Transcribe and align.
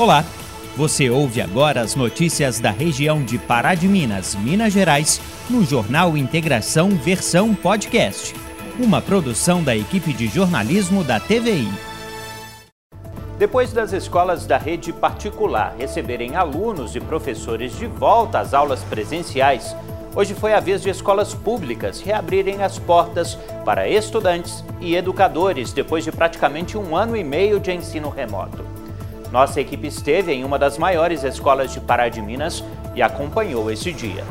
Olá, 0.00 0.24
você 0.78 1.10
ouve 1.10 1.42
agora 1.42 1.82
as 1.82 1.94
notícias 1.94 2.58
da 2.58 2.70
região 2.70 3.22
de 3.22 3.36
Pará 3.36 3.74
de 3.74 3.86
Minas, 3.86 4.34
Minas 4.34 4.72
Gerais, 4.72 5.20
no 5.50 5.62
Jornal 5.62 6.16
Integração 6.16 6.88
Versão 6.88 7.54
Podcast, 7.54 8.34
uma 8.78 9.02
produção 9.02 9.62
da 9.62 9.76
equipe 9.76 10.14
de 10.14 10.26
jornalismo 10.26 11.04
da 11.04 11.20
TVI. 11.20 11.68
Depois 13.38 13.74
das 13.74 13.92
escolas 13.92 14.46
da 14.46 14.56
rede 14.56 14.90
particular 14.90 15.74
receberem 15.76 16.34
alunos 16.34 16.96
e 16.96 17.00
professores 17.00 17.76
de 17.76 17.86
volta 17.86 18.38
às 18.38 18.54
aulas 18.54 18.82
presenciais, 18.82 19.76
hoje 20.16 20.32
foi 20.32 20.54
a 20.54 20.60
vez 20.60 20.80
de 20.80 20.88
escolas 20.88 21.34
públicas 21.34 22.00
reabrirem 22.00 22.62
as 22.62 22.78
portas 22.78 23.34
para 23.66 23.86
estudantes 23.86 24.64
e 24.80 24.96
educadores 24.96 25.74
depois 25.74 26.04
de 26.04 26.10
praticamente 26.10 26.78
um 26.78 26.96
ano 26.96 27.14
e 27.14 27.22
meio 27.22 27.60
de 27.60 27.70
ensino 27.70 28.08
remoto. 28.08 28.79
Nossa 29.32 29.60
equipe 29.60 29.86
esteve 29.86 30.32
em 30.32 30.44
uma 30.44 30.58
das 30.58 30.76
maiores 30.76 31.22
escolas 31.22 31.72
de 31.72 31.80
Pará 31.80 32.08
de 32.08 32.20
Minas 32.20 32.64
e 32.94 33.02
acompanhou 33.02 33.70
esse 33.70 33.92
dia. 33.92 34.24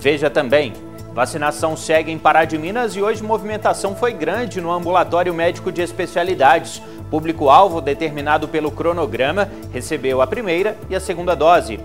Veja 0.00 0.30
também, 0.30 0.72
vacinação 1.12 1.76
segue 1.76 2.10
em 2.10 2.18
Pará 2.18 2.46
de 2.46 2.56
Minas 2.56 2.96
e 2.96 3.02
hoje 3.02 3.22
movimentação 3.22 3.94
foi 3.94 4.12
grande 4.12 4.60
no 4.60 4.72
ambulatório 4.72 5.34
médico 5.34 5.70
de 5.70 5.82
especialidades. 5.82 6.82
Público-alvo 7.10 7.82
determinado 7.82 8.48
pelo 8.48 8.70
cronograma 8.70 9.50
recebeu 9.70 10.22
a 10.22 10.26
primeira 10.26 10.78
e 10.88 10.96
a 10.96 11.00
segunda 11.00 11.36
dose. 11.36 11.78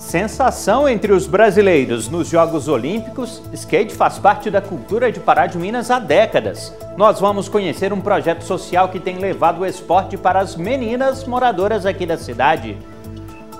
Sensação 0.00 0.88
entre 0.88 1.12
os 1.12 1.26
brasileiros 1.26 2.08
nos 2.08 2.26
Jogos 2.26 2.68
Olímpicos, 2.68 3.42
skate 3.52 3.94
faz 3.94 4.18
parte 4.18 4.50
da 4.50 4.60
cultura 4.60 5.12
de 5.12 5.20
Pará 5.20 5.46
de 5.46 5.58
Minas 5.58 5.90
há 5.90 5.98
décadas. 5.98 6.74
Nós 6.96 7.20
vamos 7.20 7.50
conhecer 7.50 7.92
um 7.92 8.00
projeto 8.00 8.42
social 8.42 8.88
que 8.88 8.98
tem 8.98 9.18
levado 9.18 9.60
o 9.60 9.66
esporte 9.66 10.16
para 10.16 10.40
as 10.40 10.56
meninas 10.56 11.26
moradoras 11.26 11.84
aqui 11.84 12.06
da 12.06 12.16
cidade. 12.16 12.78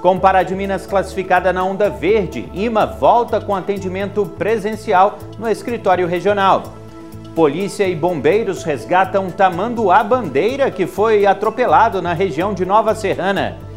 Com 0.00 0.18
Pará 0.18 0.42
de 0.42 0.54
Minas 0.54 0.86
classificada 0.86 1.52
na 1.52 1.62
onda 1.62 1.90
verde, 1.90 2.50
IMA 2.54 2.86
volta 2.86 3.38
com 3.38 3.54
atendimento 3.54 4.24
presencial 4.24 5.18
no 5.38 5.46
escritório 5.46 6.06
regional. 6.08 6.72
Polícia 7.34 7.86
e 7.86 7.94
bombeiros 7.94 8.64
resgatam 8.64 9.30
tamanduá 9.30 10.02
bandeira 10.02 10.70
que 10.70 10.86
foi 10.86 11.26
atropelado 11.26 12.00
na 12.00 12.14
região 12.14 12.54
de 12.54 12.64
Nova 12.64 12.94
Serrana. 12.94 13.69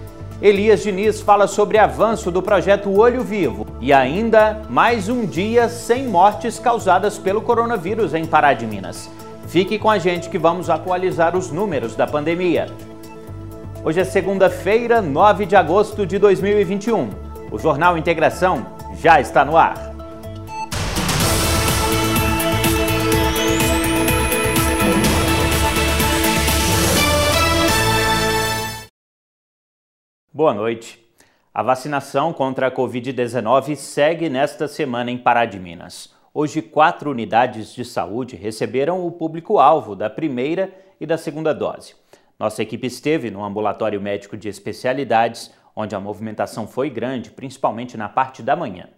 Elias 0.44 0.84
Diniz 0.84 1.22
fala 1.22 1.48
sobre 1.48 1.78
avanço 1.78 2.30
do 2.30 2.42
projeto 2.42 2.92
Olho 3.00 3.24
Vivo 3.24 3.66
e 3.80 3.94
ainda 3.94 4.62
mais 4.70 5.08
um 5.08 5.26
dia 5.26 5.70
sem 5.70 6.06
mortes 6.06 6.60
causadas 6.60 7.18
pelo 7.18 7.42
coronavírus 7.42 8.14
em 8.14 8.26
Pará 8.26 8.52
de 8.52 8.68
Minas. 8.68 9.10
Fique 9.48 9.80
com 9.80 9.90
a 9.90 9.98
gente 9.98 10.30
que 10.30 10.38
vamos 10.38 10.70
atualizar 10.70 11.38
os 11.38 11.50
números 11.50 11.96
da 11.96 12.06
pandemia. 12.06 12.68
Hoje 13.86 14.02
é 14.02 14.04
segunda-feira, 14.04 15.02
9 15.02 15.46
de 15.46 15.56
agosto 15.56 16.06
de 16.06 16.20
2021. 16.20 17.10
O 17.50 17.58
Jornal 17.58 17.98
Integração 17.98 18.66
já 19.02 19.22
está 19.22 19.46
no 19.46 19.56
ar. 19.56 19.93
Boa 30.36 30.52
noite. 30.52 31.00
A 31.54 31.62
vacinação 31.62 32.34
contra 32.34 32.66
a 32.66 32.72
Covid-19 32.72 33.76
segue 33.76 34.32
nesta 34.32 34.68
semana 34.68 35.12
em 35.12 35.18
Pará 35.20 35.46
de 35.46 35.60
Minas. 35.60 36.12
Hoje, 36.34 36.60
quatro 36.60 37.12
unidades 37.12 37.72
de 37.72 37.86
saúde 37.86 38.36
receberam 38.36 39.06
o 39.06 39.12
público-alvo 39.12 39.96
da 39.96 40.10
primeira 40.10 40.74
e 41.00 41.06
da 41.06 41.20
segunda 41.20 41.54
dose. 41.54 41.94
Nossa 42.40 42.64
equipe 42.64 42.88
esteve 42.88 43.30
no 43.30 43.44
ambulatório 43.44 44.02
médico 44.02 44.36
de 44.36 44.50
especialidades, 44.50 45.54
onde 45.76 45.94
a 45.94 46.00
movimentação 46.00 46.66
foi 46.66 46.90
grande, 46.90 47.30
principalmente 47.30 47.96
na 47.96 48.10
parte 48.10 48.42
da 48.42 48.56
manhã. 48.56 48.90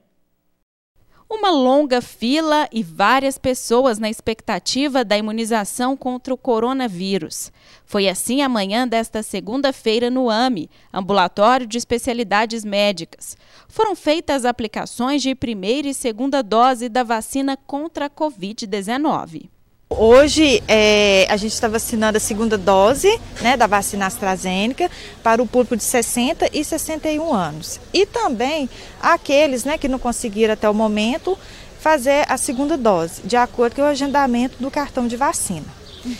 Uma 1.27 1.49
longa 1.49 2.01
fila 2.01 2.69
e 2.71 2.83
várias 2.83 3.35
pessoas 3.35 3.97
na 3.97 4.07
expectativa 4.07 5.03
da 5.03 5.17
imunização 5.17 5.97
contra 5.97 6.31
o 6.31 6.37
coronavírus. 6.37 7.51
Foi 7.83 8.07
assim 8.07 8.43
amanhã 8.43 8.87
desta 8.87 9.23
segunda-feira 9.23 10.11
no 10.11 10.29
AME, 10.29 10.69
Ambulatório 10.93 11.65
de 11.65 11.79
Especialidades 11.79 12.63
Médicas. 12.63 13.35
Foram 13.67 13.95
feitas 13.95 14.45
aplicações 14.45 15.23
de 15.23 15.33
primeira 15.33 15.87
e 15.87 15.95
segunda 15.95 16.43
dose 16.43 16.87
da 16.89 17.01
vacina 17.01 17.57
contra 17.57 18.05
a 18.05 18.09
Covid-19. 18.09 19.49
Hoje 19.87 20.63
é, 20.67 21.27
a 21.29 21.37
gente 21.37 21.53
está 21.53 21.67
vacinando 21.67 22.17
a 22.17 22.19
segunda 22.19 22.57
dose 22.57 23.19
né, 23.39 23.55
da 23.55 23.67
vacina 23.67 24.07
AstraZeneca 24.07 24.89
para 25.21 25.41
o 25.41 25.45
público 25.45 25.77
de 25.77 25.83
60 25.83 26.49
e 26.51 26.63
61 26.63 27.31
anos. 27.31 27.79
E 27.93 28.03
também 28.05 28.67
aqueles 28.99 29.63
né, 29.63 29.77
que 29.77 29.87
não 29.87 29.99
conseguiram 29.99 30.55
até 30.55 30.67
o 30.67 30.73
momento 30.73 31.37
fazer 31.79 32.25
a 32.27 32.35
segunda 32.35 32.75
dose, 32.75 33.21
de 33.23 33.37
acordo 33.37 33.75
com 33.75 33.83
o 33.83 33.85
agendamento 33.85 34.57
do 34.59 34.71
cartão 34.71 35.07
de 35.07 35.15
vacina. 35.15 35.67
Uhum. 36.03 36.15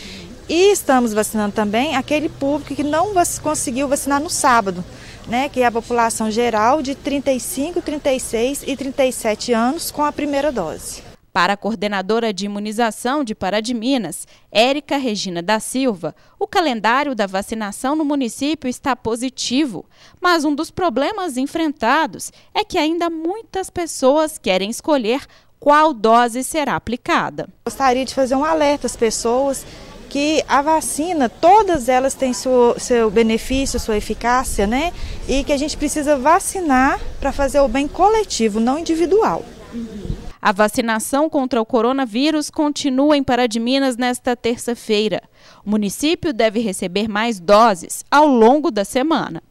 E 0.48 0.70
estamos 0.70 1.12
vacinando 1.12 1.52
também 1.52 1.96
aquele 1.96 2.28
público 2.28 2.72
que 2.72 2.84
não 2.84 3.12
conseguiu 3.42 3.88
vacinar 3.88 4.20
no 4.20 4.30
sábado, 4.30 4.84
né, 5.26 5.48
que 5.48 5.60
é 5.60 5.66
a 5.66 5.72
população 5.72 6.30
geral 6.30 6.82
de 6.82 6.94
35, 6.94 7.82
36 7.82 8.62
e 8.64 8.76
37 8.76 9.52
anos 9.52 9.90
com 9.90 10.04
a 10.04 10.12
primeira 10.12 10.52
dose. 10.52 11.05
Para 11.36 11.52
a 11.52 11.56
coordenadora 11.58 12.32
de 12.32 12.46
imunização 12.46 13.22
de 13.22 13.34
Pará 13.34 13.60
de 13.60 13.74
Minas, 13.74 14.26
Érica 14.50 14.96
Regina 14.96 15.42
da 15.42 15.60
Silva, 15.60 16.16
o 16.38 16.46
calendário 16.46 17.14
da 17.14 17.26
vacinação 17.26 17.94
no 17.94 18.06
município 18.06 18.70
está 18.70 18.96
positivo, 18.96 19.84
mas 20.18 20.46
um 20.46 20.54
dos 20.54 20.70
problemas 20.70 21.36
enfrentados 21.36 22.32
é 22.54 22.64
que 22.64 22.78
ainda 22.78 23.10
muitas 23.10 23.68
pessoas 23.68 24.38
querem 24.38 24.70
escolher 24.70 25.26
qual 25.60 25.92
dose 25.92 26.42
será 26.42 26.74
aplicada. 26.74 27.50
Gostaria 27.66 28.06
de 28.06 28.14
fazer 28.14 28.34
um 28.34 28.42
alerta 28.42 28.86
às 28.86 28.96
pessoas 28.96 29.66
que 30.08 30.42
a 30.48 30.62
vacina, 30.62 31.28
todas 31.28 31.90
elas 31.90 32.14
têm 32.14 32.32
seu, 32.32 32.76
seu 32.78 33.10
benefício, 33.10 33.78
sua 33.78 33.98
eficácia, 33.98 34.66
né? 34.66 34.90
E 35.28 35.44
que 35.44 35.52
a 35.52 35.58
gente 35.58 35.76
precisa 35.76 36.16
vacinar 36.16 36.98
para 37.20 37.30
fazer 37.30 37.60
o 37.60 37.68
bem 37.68 37.86
coletivo, 37.86 38.58
não 38.58 38.78
individual. 38.78 39.44
Uhum. 39.74 40.25
A 40.40 40.52
vacinação 40.52 41.28
contra 41.28 41.60
o 41.60 41.66
coronavírus 41.66 42.50
continua 42.50 43.16
em 43.16 43.22
Pará 43.22 43.46
de 43.46 43.58
Minas 43.58 43.96
nesta 43.96 44.36
terça-feira. 44.36 45.22
O 45.64 45.70
município 45.70 46.32
deve 46.32 46.60
receber 46.60 47.08
mais 47.08 47.40
doses 47.40 48.04
ao 48.10 48.26
longo 48.26 48.70
da 48.70 48.84
semana. 48.84 49.42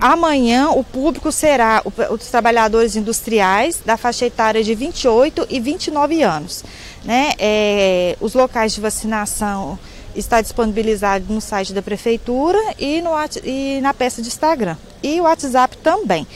Amanhã 0.00 0.70
o 0.70 0.82
público 0.82 1.30
será 1.30 1.82
os 2.10 2.26
trabalhadores 2.28 2.96
industriais 2.96 3.80
da 3.84 3.96
faixa 3.96 4.26
etária 4.26 4.62
de 4.62 4.74
28 4.74 5.46
e 5.48 5.60
29 5.60 6.22
anos. 6.22 6.64
Né? 7.04 7.32
É, 7.38 8.16
os 8.20 8.34
locais 8.34 8.74
de 8.74 8.80
vacinação 8.80 9.78
está 10.14 10.40
disponibilizado 10.40 11.32
no 11.32 11.40
site 11.40 11.72
da 11.72 11.82
prefeitura 11.82 12.58
e, 12.78 13.00
no, 13.02 13.10
e 13.44 13.80
na 13.80 13.94
peça 13.94 14.20
de 14.20 14.28
Instagram. 14.28 14.76
E 15.02 15.20
o 15.20 15.24
WhatsApp 15.24 15.76
também. 15.78 16.26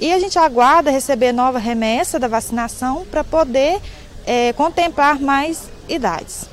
E 0.00 0.12
a 0.12 0.18
gente 0.18 0.38
aguarda 0.38 0.90
receber 0.90 1.32
nova 1.32 1.58
remessa 1.58 2.18
da 2.18 2.28
vacinação 2.28 3.04
para 3.10 3.24
poder 3.24 3.80
é, 4.26 4.52
contemplar 4.52 5.20
mais 5.20 5.68
idades. 5.88 6.48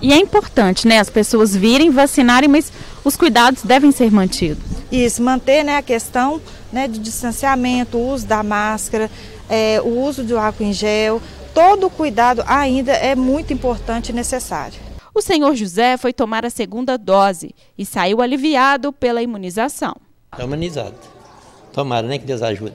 E 0.00 0.12
é 0.12 0.16
importante, 0.16 0.88
né, 0.88 0.98
as 0.98 1.08
pessoas 1.08 1.54
virem 1.54 1.90
vacinarem, 1.90 2.48
mas 2.48 2.72
os 3.04 3.16
cuidados 3.16 3.62
devem 3.62 3.92
ser 3.92 4.10
mantidos. 4.10 4.62
Isso, 4.90 5.22
manter 5.22 5.64
né, 5.64 5.76
a 5.76 5.82
questão 5.82 6.40
né, 6.72 6.88
de 6.88 6.98
distanciamento, 6.98 7.96
o 7.96 8.12
uso 8.12 8.26
da 8.26 8.42
máscara, 8.42 9.10
é, 9.48 9.80
o 9.80 10.00
uso 10.00 10.24
do 10.24 10.36
álcool 10.36 10.64
em 10.64 10.72
gel, 10.72 11.22
todo 11.54 11.86
o 11.86 11.90
cuidado 11.90 12.42
ainda 12.46 12.92
é 12.92 13.14
muito 13.14 13.52
importante 13.52 14.10
e 14.10 14.12
necessário. 14.12 14.78
O 15.14 15.20
senhor 15.20 15.54
José 15.54 15.96
foi 15.96 16.12
tomar 16.12 16.44
a 16.44 16.50
segunda 16.50 16.96
dose 16.98 17.54
e 17.76 17.86
saiu 17.86 18.20
aliviado 18.20 18.92
pela 18.92 19.22
imunização. 19.22 19.94
Está 20.32 20.44
imunizado. 20.44 20.94
Tomara, 21.72 22.06
nem 22.06 22.20
que 22.20 22.26
Deus 22.26 22.42
ajude. 22.42 22.74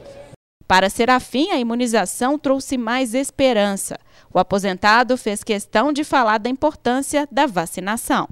Para 0.68 0.90
Serafim, 0.90 1.50
a 1.52 1.58
imunização 1.58 2.38
trouxe 2.38 2.78
mais 2.78 3.14
esperança. 3.14 3.98
O 4.34 4.38
aposentado 4.38 5.16
fez 5.16 5.44
questão 5.44 5.94
de 5.94 6.04
falar 6.04 6.40
da 6.40 6.50
importância 6.50 7.28
da 7.32 7.46
vacinação. 7.46 8.28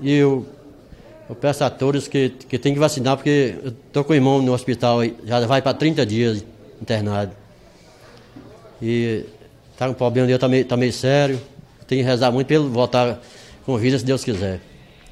Eu, 0.00 0.46
eu 1.28 1.34
peço 1.34 1.64
a 1.64 1.70
todos 1.70 2.06
que, 2.06 2.28
que 2.28 2.58
tem 2.58 2.74
que 2.74 2.78
vacinar, 2.78 3.16
porque 3.16 3.56
eu 3.60 3.70
estou 3.70 4.04
com 4.04 4.12
o 4.12 4.14
irmão 4.14 4.40
no 4.40 4.52
hospital, 4.52 5.00
já 5.24 5.44
vai 5.46 5.60
para 5.60 5.74
30 5.74 6.06
dias 6.06 6.44
internado. 6.80 7.32
E 8.80 9.24
tá, 9.76 9.88
o 9.88 9.94
problema 9.94 10.26
dele 10.26 10.36
está 10.36 10.48
meio, 10.48 10.64
tá 10.64 10.76
meio 10.76 10.92
sério. 10.92 11.40
Tem 11.88 11.98
que 11.98 12.04
rezar 12.04 12.30
muito 12.30 12.46
para 12.46 12.56
ele 12.56 12.68
voltar 12.68 13.20
com 13.66 13.76
vida, 13.76 13.98
se 13.98 14.04
Deus 14.04 14.22
quiser. 14.22 14.60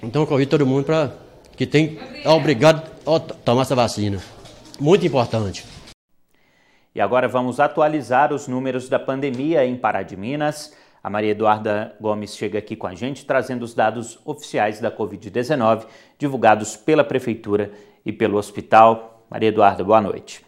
Então 0.01 0.23
eu 0.23 0.27
convido 0.27 0.51
todo 0.51 0.65
mundo 0.65 0.85
para 0.85 1.13
que 1.57 1.67
tem, 1.67 1.99
é 2.23 2.31
obrigado 2.31 2.89
a 3.05 3.19
tomar 3.19 3.63
essa 3.63 3.75
vacina 3.75 4.21
muito 4.81 5.07
importante. 5.07 5.65
E 6.95 7.01
agora 7.01 7.27
vamos 7.27 7.59
atualizar 7.59 8.33
os 8.33 8.47
números 8.47 8.89
da 8.89 8.99
pandemia 8.99 9.65
em 9.65 9.77
Pará 9.77 10.03
de 10.03 10.17
Minas. 10.17 10.75
A 11.03 11.09
Maria 11.09 11.31
Eduarda 11.31 11.97
Gomes 12.01 12.37
chega 12.37 12.59
aqui 12.59 12.77
com 12.77 12.87
a 12.87 12.95
gente 12.95 13.25
trazendo 13.25 13.63
os 13.63 13.75
dados 13.75 14.19
oficiais 14.25 14.79
da 14.79 14.91
Covid-19 14.91 15.87
divulgados 16.19 16.77
pela 16.77 17.03
Prefeitura 17.03 17.73
e 18.05 18.13
pelo 18.13 18.37
hospital. 18.37 19.25
Maria 19.31 19.49
Eduarda, 19.49 19.83
boa 19.83 20.01
noite. 20.01 20.45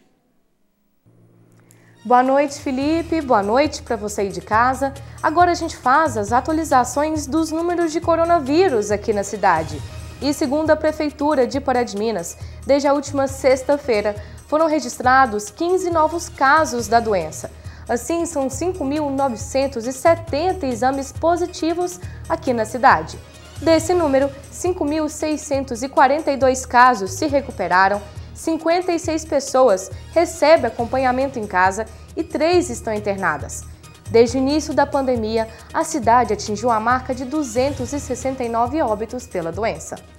Boa 2.05 2.23
noite, 2.23 2.61
Felipe. 2.61 3.23
Boa 3.23 3.43
noite 3.43 3.83
para 3.83 3.97
você 3.97 4.21
aí 4.21 4.29
de 4.29 4.43
casa. 4.43 4.93
Agora 5.23 5.53
a 5.53 5.55
gente 5.55 5.75
faz 5.75 6.19
as 6.19 6.33
atualizações 6.33 7.27
dos 7.27 7.51
números 7.51 7.93
de 7.93 8.01
coronavírus 8.01 8.91
aqui 8.91 9.11
na 9.15 9.25
cidade. 9.25 9.81
E 10.25 10.33
segundo 10.33 10.71
a 10.71 10.77
Prefeitura 10.77 11.47
de 11.47 11.61
Pará 11.61 11.83
de 11.83 11.99
Minas, 11.99 12.39
desde 12.67 12.89
a 12.89 12.95
última 12.95 13.29
sexta-feira 13.29 14.17
foram 14.47 14.67
registrados 14.67 15.51
15 15.51 15.91
novos 15.91 16.31
casos 16.31 16.89
da 16.89 16.99
doença. 16.99 17.51
Assim, 17.87 18.25
são 18.25 18.49
5.970 18.49 20.63
exames 20.63 21.13
positivos 21.13 22.01
aqui 22.27 22.55
na 22.55 22.65
cidade. 22.65 23.19
Desse 23.61 23.93
número, 23.93 24.31
5.642 24.51 26.67
casos 26.67 27.11
se 27.11 27.27
recuperaram 27.27 28.01
56 28.33 29.27
pessoas 29.27 29.91
recebem 30.15 30.69
acompanhamento 30.69 31.39
em 31.39 31.47
casa 31.47 31.85
e 32.17 32.25
três 32.25 32.71
estão 32.71 32.95
internadas. 32.95 33.63
Desde 34.11 34.39
o 34.39 34.41
início 34.41 34.73
da 34.73 34.87
pandemia, 34.87 35.47
a 35.73 35.85
cidade 35.85 36.33
atingiu 36.33 36.71
a 36.71 36.81
marca 36.81 37.15
de 37.15 37.27
269 37.27 38.81
óbitos 38.81 39.27
pela 39.27 39.53
doença. 39.53 40.14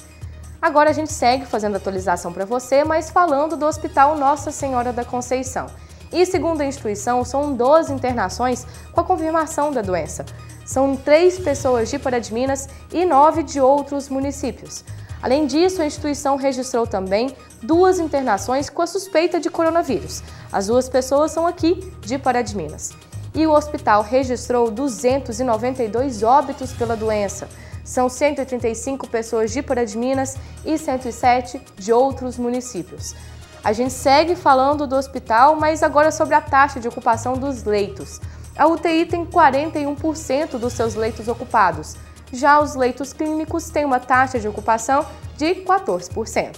Agora 0.66 0.90
a 0.90 0.94
gente 0.94 1.14
segue 1.14 1.46
fazendo 1.46 1.76
atualização 1.76 2.34
para 2.34 2.44
você, 2.44 2.84
mas 2.84 3.12
falando 3.12 3.56
do 3.56 3.68
Hospital 3.68 4.18
Nossa 4.18 4.50
Senhora 4.50 4.92
da 4.92 5.06
Conceição. 5.06 5.68
E 6.12 6.26
segundo 6.26 6.62
a 6.62 6.66
instituição, 6.66 7.24
são 7.24 7.54
12 7.54 7.94
internações 7.94 8.66
com 8.92 9.00
a 9.00 9.04
confirmação 9.04 9.72
da 9.72 9.84
doença. 9.84 10.26
São 10.66 10.98
três 10.98 11.38
pessoas 11.38 11.92
de 11.92 12.00
Pará 12.00 12.18
de 12.18 12.34
Minas 12.34 12.68
e 12.92 13.06
nove 13.06 13.44
de 13.44 13.62
outros 13.62 14.10
municípios. 14.10 14.84
Além 15.22 15.46
disso, 15.46 15.84
a 15.84 15.86
instituição 15.86 16.36
registrou 16.36 16.88
também 16.88 17.36
duas 17.62 18.00
internações 18.00 18.68
com 18.68 18.82
a 18.82 18.88
suspeita 18.88 19.40
de 19.40 19.52
coronavírus. 19.52 20.24
As 20.52 20.66
duas 20.66 20.90
pessoas 20.90 21.32
são 21.32 21.46
aqui 21.46 21.94
de 22.02 22.18
Pará 22.18 22.42
de 22.42 22.58
Minas. 22.58 22.92
E 23.36 23.46
o 23.46 23.52
hospital 23.52 24.02
registrou 24.02 24.72
292 24.72 26.24
óbitos 26.24 26.74
pela 26.74 26.96
doença. 26.98 27.48
São 27.86 28.10
135 28.10 29.08
pessoas 29.08 29.54
de 29.54 29.62
Pará 29.62 29.86
de 29.86 29.96
Minas 29.96 30.36
e 30.66 30.76
107 30.76 31.62
de 31.78 31.94
outros 31.94 32.36
municípios. 32.36 33.16
A 33.64 33.72
gente 33.72 33.94
segue 33.94 34.36
falando 34.36 34.88
do 34.88 34.96
hospital, 34.96 35.56
mas 35.56 35.84
agora 35.84 36.12
sobre 36.12 36.34
a 36.34 36.42
taxa 36.42 36.80
de 36.80 36.88
ocupação 36.88 37.34
dos 37.34 37.64
leitos. 37.64 38.20
A 38.58 38.66
UTI 38.66 39.06
tem 39.06 39.24
41% 39.24 40.58
dos 40.58 40.74
seus 40.74 40.96
leitos 40.96 41.28
ocupados. 41.28 41.96
Já 42.34 42.60
os 42.60 42.74
leitos 42.74 43.14
clínicos 43.14 43.70
têm 43.70 43.86
uma 43.86 44.00
taxa 44.00 44.40
de 44.40 44.48
ocupação 44.48 45.06
de 45.38 45.54
14%. 45.56 46.58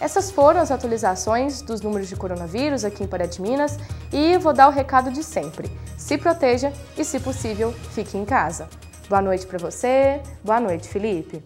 Essas 0.00 0.30
foram 0.30 0.60
as 0.60 0.70
atualizações 0.70 1.60
dos 1.60 1.82
números 1.82 2.08
de 2.08 2.16
coronavírus 2.16 2.84
aqui 2.84 3.04
em 3.04 3.06
Pará 3.06 3.26
de 3.26 3.42
Minas 3.42 3.76
e 4.10 4.38
vou 4.38 4.54
dar 4.54 4.68
o 4.68 4.72
recado 4.72 5.10
de 5.10 5.22
sempre. 5.22 5.70
Se 5.98 6.16
proteja 6.16 6.72
e, 6.96 7.04
se 7.04 7.20
possível, 7.20 7.74
fique 7.92 8.16
em 8.16 8.24
casa. 8.24 8.66
Boa 9.10 9.22
noite 9.22 9.44
para 9.44 9.58
você. 9.58 10.22
Boa 10.44 10.60
noite, 10.60 10.86
Felipe. 10.86 11.42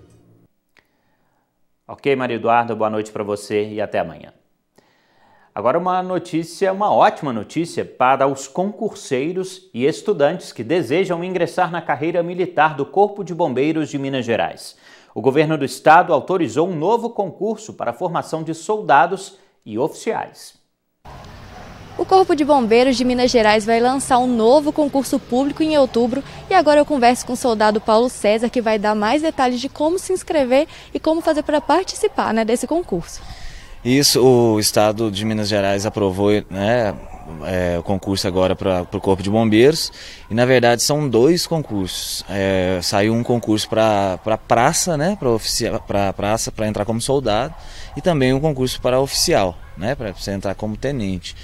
Ok, 1.88 2.14
Maria 2.14 2.36
Eduarda, 2.36 2.74
boa 2.74 2.90
noite 2.90 3.10
para 3.10 3.24
você 3.24 3.66
e 3.66 3.80
até 3.80 4.00
amanhã. 4.00 4.34
Agora 5.54 5.78
uma 5.78 6.02
notícia, 6.02 6.70
uma 6.74 6.92
ótima 6.92 7.32
notícia 7.32 7.82
para 7.82 8.26
os 8.26 8.46
concurseiros 8.46 9.70
e 9.72 9.86
estudantes 9.86 10.52
que 10.52 10.62
desejam 10.62 11.24
ingressar 11.24 11.70
na 11.70 11.80
carreira 11.80 12.22
militar 12.22 12.76
do 12.76 12.84
Corpo 12.84 13.24
de 13.24 13.34
Bombeiros 13.34 13.88
de 13.88 13.98
Minas 13.98 14.26
Gerais. 14.26 14.76
O 15.14 15.22
governo 15.22 15.56
do 15.56 15.64
estado 15.64 16.12
autorizou 16.12 16.68
um 16.68 16.76
novo 16.76 17.08
concurso 17.08 17.72
para 17.72 17.92
a 17.92 17.94
formação 17.94 18.42
de 18.42 18.52
soldados 18.52 19.38
e 19.64 19.78
oficiais. 19.78 20.62
O 21.96 22.04
Corpo 22.04 22.34
de 22.34 22.44
Bombeiros 22.44 22.96
de 22.96 23.04
Minas 23.04 23.30
Gerais 23.30 23.64
vai 23.64 23.78
lançar 23.78 24.18
um 24.18 24.26
novo 24.26 24.72
concurso 24.72 25.16
público 25.16 25.62
em 25.62 25.78
outubro 25.78 26.24
e 26.50 26.54
agora 26.54 26.80
eu 26.80 26.84
converso 26.84 27.24
com 27.24 27.34
o 27.34 27.36
soldado 27.36 27.80
Paulo 27.80 28.08
César 28.08 28.48
que 28.48 28.60
vai 28.60 28.80
dar 28.80 28.96
mais 28.96 29.22
detalhes 29.22 29.60
de 29.60 29.68
como 29.68 29.96
se 29.96 30.12
inscrever 30.12 30.66
e 30.92 30.98
como 30.98 31.20
fazer 31.20 31.44
para 31.44 31.60
participar 31.60 32.34
né, 32.34 32.44
desse 32.44 32.66
concurso. 32.66 33.22
Isso, 33.84 34.20
o 34.20 34.58
Estado 34.58 35.08
de 35.08 35.24
Minas 35.24 35.48
Gerais 35.48 35.86
aprovou 35.86 36.30
né, 36.50 36.94
é, 37.44 37.78
o 37.78 37.82
concurso 37.82 38.26
agora 38.26 38.56
para 38.56 38.82
o 38.92 39.00
Corpo 39.00 39.22
de 39.22 39.30
Bombeiros. 39.30 39.92
E 40.28 40.34
na 40.34 40.44
verdade 40.44 40.82
são 40.82 41.08
dois 41.08 41.46
concursos. 41.46 42.24
É, 42.28 42.80
saiu 42.82 43.14
um 43.14 43.22
concurso 43.22 43.68
para 43.68 44.18
pra 44.18 44.36
praça, 44.36 44.96
né, 44.96 45.16
para 45.86 46.12
praça, 46.12 46.50
para 46.50 46.66
entrar 46.66 46.84
como 46.84 47.00
soldado, 47.00 47.54
e 47.96 48.00
também 48.00 48.32
um 48.32 48.40
concurso 48.40 48.80
para 48.80 48.98
oficial, 48.98 49.56
né, 49.76 49.94
para 49.94 50.12
entrar 50.32 50.56
como 50.56 50.76
tenente. 50.76 51.36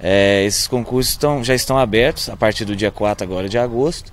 É, 0.00 0.44
esses 0.44 0.66
concursos 0.66 1.12
estão, 1.12 1.42
já 1.42 1.54
estão 1.54 1.78
abertos 1.78 2.28
a 2.28 2.36
partir 2.36 2.64
do 2.64 2.74
dia 2.74 2.90
4 2.90 3.24
agora 3.24 3.48
de 3.48 3.58
agosto. 3.58 4.12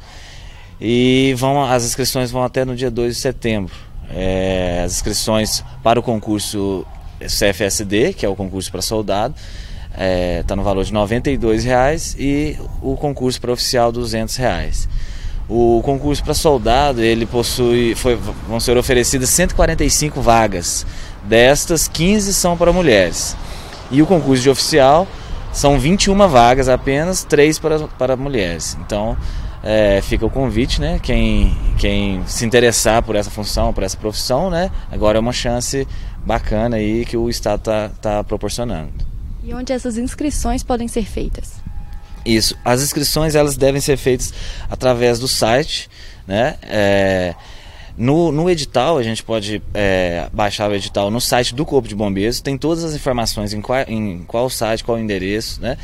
E 0.79 1.33
vão, 1.37 1.63
as 1.63 1.85
inscrições 1.85 2.31
vão 2.31 2.43
até 2.43 2.65
no 2.65 2.75
dia 2.75 2.89
2 2.89 3.15
de 3.15 3.21
setembro. 3.21 3.73
É, 4.09 4.81
as 4.85 4.93
inscrições 4.93 5.63
para 5.83 5.99
o 5.99 6.03
concurso 6.03 6.85
CFSD, 7.19 8.13
que 8.13 8.25
é 8.25 8.29
o 8.29 8.35
concurso 8.35 8.71
para 8.71 8.81
soldado, 8.81 9.35
está 9.91 10.03
é, 10.03 10.43
tá 10.43 10.55
no 10.55 10.63
valor 10.63 10.83
de 10.83 10.91
R$ 10.91 11.57
reais 11.63 12.15
e 12.17 12.57
o 12.81 12.95
concurso 12.95 13.39
para 13.39 13.51
oficial 13.51 13.91
200 13.91 14.35
reais. 14.37 14.89
O 15.47 15.81
concurso 15.83 16.23
para 16.23 16.33
soldado, 16.33 17.01
ele 17.01 17.25
possui, 17.25 17.93
foi, 17.95 18.17
vão 18.47 18.59
ser 18.59 18.77
oferecidas 18.77 19.29
145 19.29 20.21
vagas. 20.21 20.85
Destas, 21.23 21.87
15 21.89 22.33
são 22.33 22.55
para 22.55 22.71
mulheres. 22.71 23.35
E 23.91 24.01
o 24.01 24.07
concurso 24.07 24.41
de 24.41 24.49
oficial 24.49 25.05
são 25.53 25.79
21 25.79 26.15
vagas 26.27 26.69
apenas, 26.69 27.23
3 27.23 27.59
para, 27.59 27.79
para 27.87 28.15
mulheres. 28.15 28.77
Então, 28.85 29.17
é, 29.63 30.01
fica 30.01 30.25
o 30.25 30.29
convite, 30.29 30.81
né? 30.81 30.99
Quem, 31.01 31.55
quem 31.77 32.25
se 32.25 32.45
interessar 32.45 33.03
por 33.03 33.15
essa 33.15 33.29
função, 33.29 33.73
por 33.73 33.83
essa 33.83 33.97
profissão, 33.97 34.49
né? 34.49 34.71
Agora 34.91 35.17
é 35.17 35.21
uma 35.21 35.33
chance 35.33 35.87
bacana 36.25 36.77
aí 36.77 37.05
que 37.05 37.15
o 37.15 37.29
Estado 37.29 37.59
está 37.59 37.89
tá 38.01 38.23
proporcionando. 38.23 38.91
E 39.43 39.53
onde 39.53 39.73
essas 39.73 39.97
inscrições 39.97 40.63
podem 40.63 40.87
ser 40.87 41.05
feitas? 41.05 41.53
Isso, 42.25 42.55
as 42.63 42.83
inscrições 42.83 43.33
elas 43.33 43.57
devem 43.57 43.81
ser 43.81 43.97
feitas 43.97 44.33
através 44.69 45.19
do 45.19 45.27
site, 45.27 45.89
né? 46.27 46.55
É, 46.63 47.35
no, 48.01 48.31
no 48.31 48.49
edital, 48.49 48.97
a 48.97 49.03
gente 49.03 49.21
pode 49.21 49.61
é, 49.75 50.27
baixar 50.33 50.67
o 50.71 50.73
edital 50.73 51.11
no 51.11 51.21
site 51.21 51.53
do 51.53 51.63
Corpo 51.63 51.87
de 51.87 51.93
Bombeiros, 51.93 52.41
tem 52.41 52.57
todas 52.57 52.83
as 52.83 52.95
informações 52.95 53.53
em 53.53 53.61
qual, 53.61 53.85
em 53.87 54.23
qual 54.23 54.49
site, 54.49 54.83
qual 54.83 54.97
endereço, 54.97 55.61
né? 55.61 55.77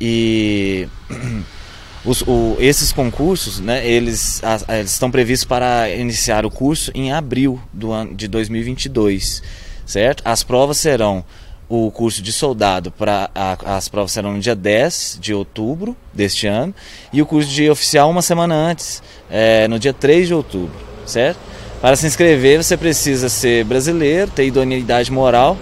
E 0.00 0.88
os, 2.04 2.22
o, 2.22 2.56
esses 2.58 2.90
concursos, 2.90 3.60
né, 3.60 3.86
eles, 3.88 4.42
a, 4.42 4.78
eles 4.78 4.90
estão 4.90 5.12
previstos 5.12 5.46
para 5.46 5.88
iniciar 5.90 6.44
o 6.44 6.50
curso 6.50 6.90
em 6.92 7.12
abril 7.12 7.60
do 7.72 7.92
ano 7.92 8.16
de 8.16 8.26
2022, 8.26 9.40
certo? 9.86 10.24
As 10.24 10.42
provas 10.42 10.76
serão 10.76 11.24
o 11.68 11.88
curso 11.92 12.20
de 12.20 12.32
soldado 12.32 12.90
para 12.90 13.30
as 13.64 13.88
provas 13.88 14.10
serão 14.10 14.32
no 14.32 14.40
dia 14.40 14.56
10 14.56 15.18
de 15.20 15.32
outubro 15.32 15.96
deste 16.12 16.48
ano 16.48 16.74
e 17.12 17.22
o 17.22 17.26
curso 17.26 17.48
de 17.48 17.70
oficial 17.70 18.10
uma 18.10 18.22
semana 18.22 18.56
antes, 18.56 19.00
é, 19.30 19.68
no 19.68 19.78
dia 19.78 19.92
3 19.92 20.26
de 20.26 20.34
outubro, 20.34 20.74
certo? 21.06 21.49
Para 21.80 21.96
se 21.96 22.06
inscrever 22.06 22.62
você 22.62 22.76
precisa 22.76 23.28
ser 23.30 23.64
brasileiro, 23.64 24.30
ter 24.30 24.46
idoneidade 24.46 25.10
moral, 25.10 25.56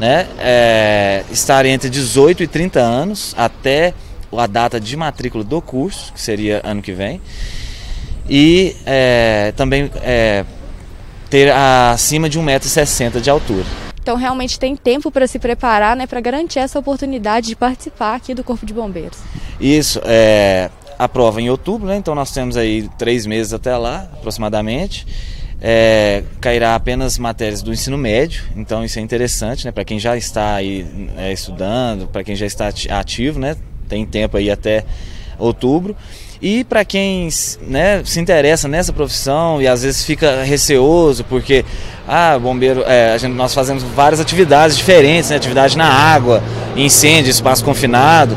né? 0.00 0.26
É, 0.38 1.24
estar 1.30 1.64
entre 1.64 1.88
18 1.88 2.42
e 2.42 2.46
30 2.48 2.80
anos 2.80 3.34
até 3.38 3.94
a 4.36 4.46
data 4.48 4.80
de 4.80 4.96
matrícula 4.96 5.44
do 5.44 5.62
curso, 5.62 6.12
que 6.12 6.20
seria 6.20 6.60
ano 6.64 6.82
que 6.82 6.90
vem, 6.90 7.20
e 8.28 8.74
é, 8.84 9.52
também 9.56 9.88
é, 10.02 10.44
ter 11.30 11.52
acima 11.52 12.28
de 12.28 12.40
1,60m 12.40 13.20
de 13.20 13.30
altura. 13.30 13.64
Então 14.02 14.16
realmente 14.16 14.58
tem 14.58 14.74
tempo 14.74 15.08
para 15.10 15.26
se 15.28 15.38
preparar, 15.38 15.94
né, 15.94 16.06
para 16.06 16.20
garantir 16.20 16.58
essa 16.58 16.80
oportunidade 16.80 17.46
de 17.46 17.56
participar 17.56 18.16
aqui 18.16 18.34
do 18.34 18.42
Corpo 18.42 18.66
de 18.66 18.74
Bombeiros. 18.74 19.18
Isso, 19.60 20.00
é, 20.04 20.68
a 20.98 21.08
prova 21.08 21.40
em 21.40 21.48
outubro, 21.48 21.86
né, 21.86 21.96
então 21.96 22.12
nós 22.12 22.32
temos 22.32 22.56
aí 22.56 22.88
três 22.98 23.24
meses 23.24 23.54
até 23.54 23.76
lá, 23.76 24.08
aproximadamente. 24.14 25.06
É, 25.60 26.22
cairá 26.40 26.74
apenas 26.74 27.18
matérias 27.18 27.62
do 27.62 27.72
ensino 27.72 27.96
médio, 27.96 28.42
então 28.54 28.84
isso 28.84 28.98
é 28.98 29.02
interessante, 29.02 29.64
né, 29.64 29.72
para 29.72 29.84
quem 29.84 29.98
já 29.98 30.14
está 30.14 30.56
aí 30.56 30.84
é, 31.16 31.32
estudando, 31.32 32.06
para 32.06 32.22
quem 32.22 32.36
já 32.36 32.44
está 32.44 32.68
ativo, 32.90 33.38
né, 33.38 33.56
tem 33.88 34.04
tempo 34.04 34.36
aí 34.36 34.50
até 34.50 34.84
outubro. 35.38 35.96
E 36.42 36.62
para 36.64 36.84
quem 36.84 37.28
né, 37.62 38.02
se 38.04 38.20
interessa 38.20 38.68
nessa 38.68 38.92
profissão 38.92 39.62
e 39.62 39.66
às 39.66 39.82
vezes 39.82 40.04
fica 40.04 40.42
receoso 40.42 41.24
porque 41.24 41.64
ah, 42.06 42.38
bombeiro, 42.38 42.84
é, 42.86 43.18
gente, 43.18 43.32
nós 43.32 43.54
fazemos 43.54 43.82
várias 43.82 44.20
atividades 44.20 44.76
diferentes, 44.76 45.30
né, 45.30 45.36
atividade 45.36 45.76
na 45.78 45.86
água, 45.86 46.42
incêndio, 46.76 47.30
espaço 47.30 47.64
confinado. 47.64 48.36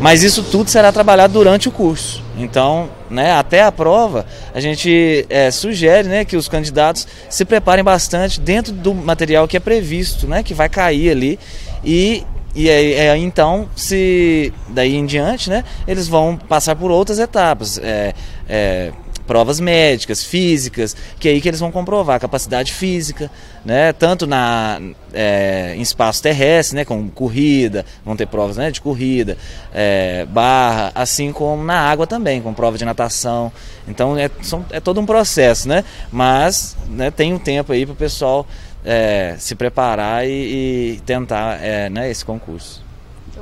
Mas 0.00 0.22
isso 0.22 0.42
tudo 0.42 0.68
será 0.70 0.92
trabalhado 0.92 1.32
durante 1.32 1.68
o 1.68 1.72
curso. 1.72 2.22
Então, 2.36 2.90
né, 3.08 3.32
até 3.32 3.62
a 3.62 3.72
prova, 3.72 4.26
a 4.52 4.60
gente 4.60 5.24
é, 5.30 5.50
sugere 5.50 6.08
né, 6.08 6.24
que 6.24 6.36
os 6.36 6.48
candidatos 6.48 7.06
se 7.30 7.44
preparem 7.44 7.84
bastante 7.84 8.40
dentro 8.40 8.72
do 8.72 8.94
material 8.94 9.46
que 9.46 9.56
é 9.56 9.60
previsto, 9.60 10.26
né, 10.26 10.42
que 10.42 10.52
vai 10.52 10.68
cair 10.68 11.10
ali. 11.10 11.38
E, 11.84 12.24
e 12.54 12.68
aí, 12.68 12.94
é, 12.94 13.16
então, 13.16 13.68
se 13.76 14.52
daí 14.68 14.96
em 14.96 15.06
diante, 15.06 15.48
né, 15.48 15.64
eles 15.86 16.08
vão 16.08 16.36
passar 16.36 16.74
por 16.74 16.90
outras 16.90 17.18
etapas. 17.18 17.78
É, 17.78 18.12
é, 18.48 18.92
provas 19.26 19.60
médicas, 19.60 20.22
físicas, 20.22 20.96
que 21.18 21.28
é 21.28 21.32
aí 21.32 21.40
que 21.40 21.48
eles 21.48 21.60
vão 21.60 21.70
comprovar 21.70 22.16
a 22.16 22.20
capacidade 22.20 22.72
física, 22.72 23.30
né? 23.64 23.92
Tanto 23.92 24.26
na, 24.26 24.80
é, 25.12 25.74
em 25.76 25.80
espaço 25.80 26.22
terrestre, 26.22 26.76
né? 26.76 26.84
Com 26.84 27.08
corrida, 27.08 27.84
vão 28.04 28.16
ter 28.16 28.26
provas 28.26 28.56
né, 28.56 28.70
de 28.70 28.80
corrida, 28.80 29.36
é, 29.72 30.26
barra, 30.26 30.92
assim 30.94 31.32
como 31.32 31.64
na 31.64 31.78
água 31.78 32.06
também, 32.06 32.40
com 32.40 32.52
prova 32.52 32.76
de 32.76 32.84
natação. 32.84 33.52
Então 33.88 34.16
é, 34.16 34.30
são, 34.42 34.64
é 34.70 34.80
todo 34.80 35.00
um 35.00 35.06
processo, 35.06 35.68
né? 35.68 35.84
Mas 36.12 36.76
né, 36.88 37.10
tem 37.10 37.32
um 37.32 37.38
tempo 37.38 37.72
aí 37.72 37.84
para 37.86 37.92
o 37.92 37.96
pessoal 37.96 38.46
é, 38.84 39.36
se 39.38 39.54
preparar 39.54 40.26
e, 40.26 40.96
e 40.96 41.00
tentar 41.06 41.58
é, 41.62 41.88
né, 41.88 42.10
esse 42.10 42.24
concurso. 42.24 42.84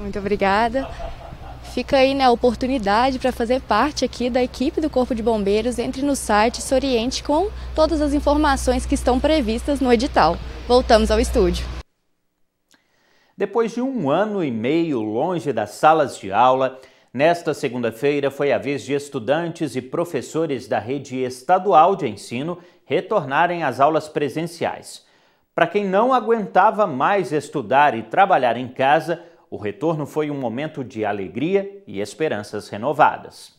Muito 0.00 0.18
obrigada. 0.18 0.88
Fica 1.72 1.96
aí 1.96 2.12
né, 2.12 2.24
a 2.24 2.30
oportunidade 2.30 3.18
para 3.18 3.32
fazer 3.32 3.62
parte 3.62 4.04
aqui 4.04 4.28
da 4.28 4.42
equipe 4.42 4.78
do 4.78 4.90
Corpo 4.90 5.14
de 5.14 5.22
Bombeiros. 5.22 5.78
Entre 5.78 6.02
no 6.02 6.14
site, 6.14 6.60
se 6.60 6.74
oriente 6.74 7.24
com 7.24 7.48
todas 7.74 8.02
as 8.02 8.12
informações 8.12 8.84
que 8.84 8.94
estão 8.94 9.18
previstas 9.18 9.80
no 9.80 9.90
edital. 9.90 10.36
Voltamos 10.68 11.10
ao 11.10 11.18
estúdio. 11.18 11.64
Depois 13.34 13.72
de 13.72 13.80
um 13.80 14.10
ano 14.10 14.44
e 14.44 14.50
meio 14.50 15.00
longe 15.00 15.50
das 15.50 15.70
salas 15.70 16.18
de 16.18 16.30
aula, 16.30 16.78
nesta 17.10 17.54
segunda-feira 17.54 18.30
foi 18.30 18.52
a 18.52 18.58
vez 18.58 18.84
de 18.84 18.92
estudantes 18.92 19.74
e 19.74 19.80
professores 19.80 20.68
da 20.68 20.78
rede 20.78 21.22
estadual 21.22 21.96
de 21.96 22.06
ensino 22.06 22.58
retornarem 22.84 23.64
às 23.64 23.80
aulas 23.80 24.10
presenciais. 24.10 25.06
Para 25.54 25.66
quem 25.66 25.86
não 25.86 26.12
aguentava 26.12 26.86
mais 26.86 27.32
estudar 27.32 27.96
e 27.96 28.02
trabalhar 28.02 28.58
em 28.58 28.68
casa, 28.68 29.22
o 29.52 29.58
retorno 29.58 30.06
foi 30.06 30.30
um 30.30 30.40
momento 30.40 30.82
de 30.82 31.04
alegria 31.04 31.84
e 31.86 32.00
esperanças 32.00 32.70
renovadas. 32.70 33.52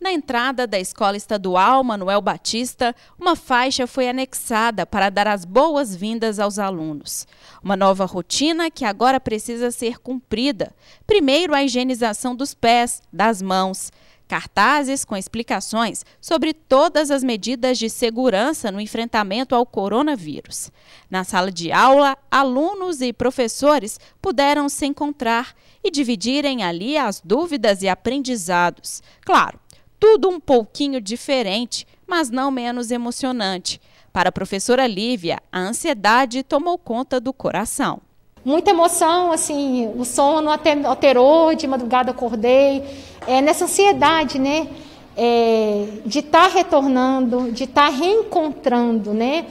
Na 0.00 0.12
entrada 0.12 0.64
da 0.64 0.78
Escola 0.78 1.16
Estadual 1.16 1.82
Manuel 1.82 2.22
Batista, 2.22 2.94
uma 3.18 3.34
faixa 3.34 3.84
foi 3.84 4.08
anexada 4.08 4.86
para 4.86 5.10
dar 5.10 5.26
as 5.26 5.44
boas-vindas 5.44 6.38
aos 6.38 6.56
alunos. 6.56 7.26
Uma 7.60 7.74
nova 7.74 8.04
rotina 8.04 8.70
que 8.70 8.84
agora 8.84 9.18
precisa 9.18 9.72
ser 9.72 9.98
cumprida. 9.98 10.72
Primeiro, 11.04 11.52
a 11.52 11.64
higienização 11.64 12.36
dos 12.36 12.54
pés, 12.54 13.02
das 13.12 13.42
mãos 13.42 13.90
cartazes 14.28 15.04
com 15.04 15.16
explicações 15.16 16.04
sobre 16.20 16.52
todas 16.52 17.10
as 17.10 17.24
medidas 17.24 17.78
de 17.78 17.88
segurança 17.88 18.70
no 18.70 18.80
enfrentamento 18.80 19.54
ao 19.54 19.64
coronavírus. 19.64 20.70
Na 21.10 21.24
sala 21.24 21.50
de 21.50 21.72
aula, 21.72 22.16
alunos 22.30 23.00
e 23.00 23.12
professores 23.12 23.98
puderam 24.20 24.68
se 24.68 24.84
encontrar 24.86 25.54
e 25.82 25.90
dividirem 25.90 26.62
ali 26.62 26.98
as 26.98 27.20
dúvidas 27.24 27.82
e 27.82 27.88
aprendizados. 27.88 29.02
Claro, 29.24 29.58
tudo 29.98 30.28
um 30.28 30.38
pouquinho 30.38 31.00
diferente, 31.00 31.86
mas 32.06 32.30
não 32.30 32.50
menos 32.50 32.90
emocionante. 32.90 33.80
Para 34.12 34.28
a 34.28 34.32
professora 34.32 34.86
Lívia, 34.86 35.40
a 35.50 35.58
ansiedade 35.58 36.42
tomou 36.42 36.76
conta 36.76 37.18
do 37.18 37.32
coração 37.32 38.02
muita 38.48 38.70
emoção, 38.70 39.30
assim, 39.30 39.92
o 39.98 40.06
sono 40.06 40.50
até 40.50 40.72
alterou, 40.82 41.54
de 41.54 41.66
madrugada 41.66 42.12
acordei, 42.12 42.82
é, 43.26 43.42
nessa 43.42 43.66
ansiedade, 43.66 44.38
né, 44.38 44.68
é, 45.14 45.86
de 46.06 46.20
estar 46.20 46.48
tá 46.48 46.54
retornando, 46.54 47.52
de 47.52 47.64
estar 47.64 47.90
tá 47.90 47.94
reencontrando, 47.94 49.12
né, 49.12 49.44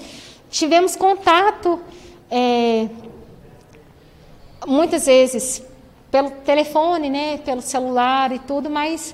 tivemos 0.49 0.95
contato, 0.95 1.79
é, 2.31 2.87
muitas 4.65 5.05
vezes 5.05 5.61
pelo 6.09 6.31
telefone, 6.31 7.07
né, 7.07 7.37
pelo 7.37 7.61
celular 7.61 8.31
e 8.31 8.39
tudo, 8.39 8.67
mas 8.67 9.13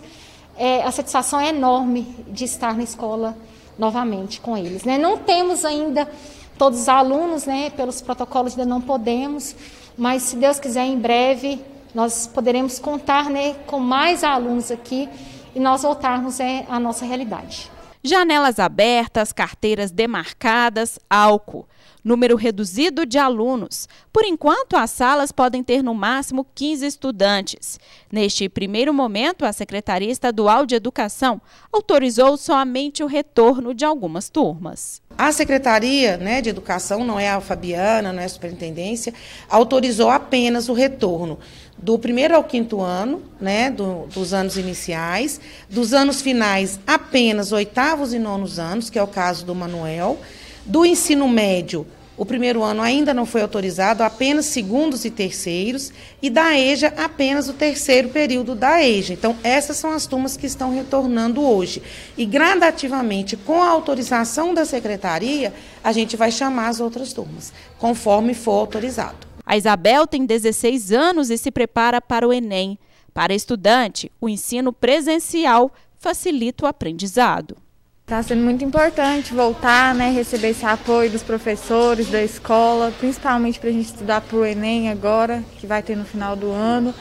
é, 0.57 0.81
a 0.81 0.91
satisfação 0.91 1.41
é 1.41 1.49
enorme 1.49 2.15
de 2.29 2.45
estar 2.45 2.73
na 2.73 2.83
escola 2.83 3.35
novamente 3.77 4.39
com 4.39 4.57
eles, 4.57 4.85
né, 4.85 4.97
não 4.97 5.17
temos 5.17 5.65
ainda 5.65 6.09
todos 6.57 6.81
os 6.81 6.89
alunos, 6.89 7.45
né, 7.45 7.69
pelos 7.71 8.01
protocolos 8.01 8.53
ainda 8.53 8.65
não 8.65 8.81
podemos, 8.81 9.55
mas 9.97 10.23
se 10.23 10.35
Deus 10.35 10.59
quiser, 10.59 10.85
em 10.85 10.97
breve 10.97 11.61
nós 11.93 12.25
poderemos 12.25 12.79
contar 12.79 13.29
né, 13.29 13.53
com 13.67 13.79
mais 13.79 14.23
alunos 14.23 14.71
aqui 14.71 15.07
e 15.53 15.59
nós 15.59 15.83
voltarmos 15.83 16.39
é, 16.39 16.65
à 16.67 16.79
nossa 16.79 17.05
realidade. 17.05 17.71
Janelas 18.03 18.59
abertas, 18.59 19.31
carteiras 19.31 19.89
demarcadas, 19.89 20.99
álcool 21.09 21.65
número 22.03 22.35
reduzido 22.35 23.05
de 23.05 23.17
alunos. 23.17 23.87
Por 24.11 24.25
enquanto, 24.25 24.75
as 24.75 24.91
salas 24.91 25.31
podem 25.31 25.63
ter 25.63 25.81
no 25.81 25.93
máximo 25.93 26.45
15 26.53 26.85
estudantes. 26.85 27.79
Neste 28.11 28.49
primeiro 28.49 28.93
momento, 28.93 29.45
a 29.45 29.53
Secretaria 29.53 30.11
Estadual 30.11 30.65
de 30.65 30.75
Educação 30.75 31.41
autorizou 31.71 32.35
somente 32.35 33.03
o 33.03 33.07
retorno 33.07 33.73
de 33.73 33.85
algumas 33.85 34.29
turmas. 34.29 35.01
A 35.17 35.31
Secretaria 35.31 36.17
né, 36.17 36.41
de 36.41 36.49
Educação, 36.49 37.05
não 37.05 37.19
é 37.19 37.29
a 37.29 37.39
Fabiana, 37.39 38.11
não 38.11 38.21
é 38.21 38.25
a 38.25 38.29
Superintendência, 38.29 39.13
autorizou 39.47 40.09
apenas 40.09 40.67
o 40.69 40.73
retorno 40.73 41.39
do 41.77 41.97
primeiro 41.97 42.35
ao 42.35 42.43
quinto 42.43 42.81
ano, 42.81 43.21
né, 43.41 43.69
do, 43.69 44.07
dos 44.07 44.33
anos 44.33 44.57
iniciais, 44.57 45.39
dos 45.69 45.93
anos 45.93 46.21
finais 46.21 46.79
apenas 46.85 47.51
oitavos 47.51 48.13
e 48.13 48.19
nonos 48.19 48.59
anos, 48.59 48.89
que 48.89 48.99
é 48.99 49.03
o 49.03 49.07
caso 49.07 49.45
do 49.45 49.53
Manuel, 49.53 50.19
do 50.65 50.85
ensino 50.85 51.27
médio, 51.27 51.85
o 52.15 52.25
primeiro 52.25 52.61
ano 52.61 52.83
ainda 52.83 53.11
não 53.11 53.25
foi 53.25 53.41
autorizado, 53.41 54.03
apenas 54.03 54.45
segundos 54.45 55.03
e 55.03 55.09
terceiros, 55.09 55.91
e 56.21 56.29
da 56.29 56.55
EJA 56.55 56.93
apenas 56.95 57.49
o 57.49 57.53
terceiro 57.53 58.09
período 58.09 58.53
da 58.53 58.83
EJA. 58.83 59.13
Então, 59.13 59.35
essas 59.43 59.77
são 59.77 59.91
as 59.91 60.05
turmas 60.05 60.37
que 60.37 60.45
estão 60.45 60.71
retornando 60.71 61.41
hoje. 61.41 61.81
E 62.15 62.23
gradativamente, 62.23 63.35
com 63.35 63.63
a 63.63 63.69
autorização 63.69 64.53
da 64.53 64.63
secretaria, 64.63 65.51
a 65.83 65.91
gente 65.91 66.15
vai 66.15 66.31
chamar 66.31 66.67
as 66.67 66.79
outras 66.79 67.13
turmas, 67.13 67.51
conforme 67.79 68.35
for 68.35 68.59
autorizado. 68.59 69.32
A 69.45 69.57
Isabel 69.57 70.07
tem 70.07 70.25
16 70.25 70.91
anos 70.91 71.29
e 71.29 71.37
se 71.37 71.51
prepara 71.51 72.01
para 72.01 72.27
o 72.27 72.33
Enem. 72.33 72.77
Para 73.13 73.33
estudante, 73.33 74.11
o 74.19 74.27
ensino 74.27 74.73
presencial 74.73 75.71
facilita 75.97 76.65
o 76.65 76.67
aprendizado. 76.67 77.57
Está 78.05 78.21
sendo 78.21 78.43
muito 78.43 78.65
importante 78.65 79.33
voltar, 79.33 79.95
né, 79.95 80.11
receber 80.11 80.49
esse 80.49 80.65
apoio 80.65 81.09
dos 81.09 81.23
professores, 81.23 82.09
da 82.09 82.21
escola, 82.21 82.91
principalmente 82.99 83.59
para 83.59 83.69
a 83.69 83.71
gente 83.73 83.85
estudar 83.85 84.21
para 84.21 84.37
o 84.37 84.45
Enem 84.45 84.89
agora, 84.89 85.43
que 85.57 85.65
vai 85.65 85.81
ter 85.81 85.95
no 85.95 86.03
final 86.03 86.35
do 86.35 86.51
ano. 86.51 86.93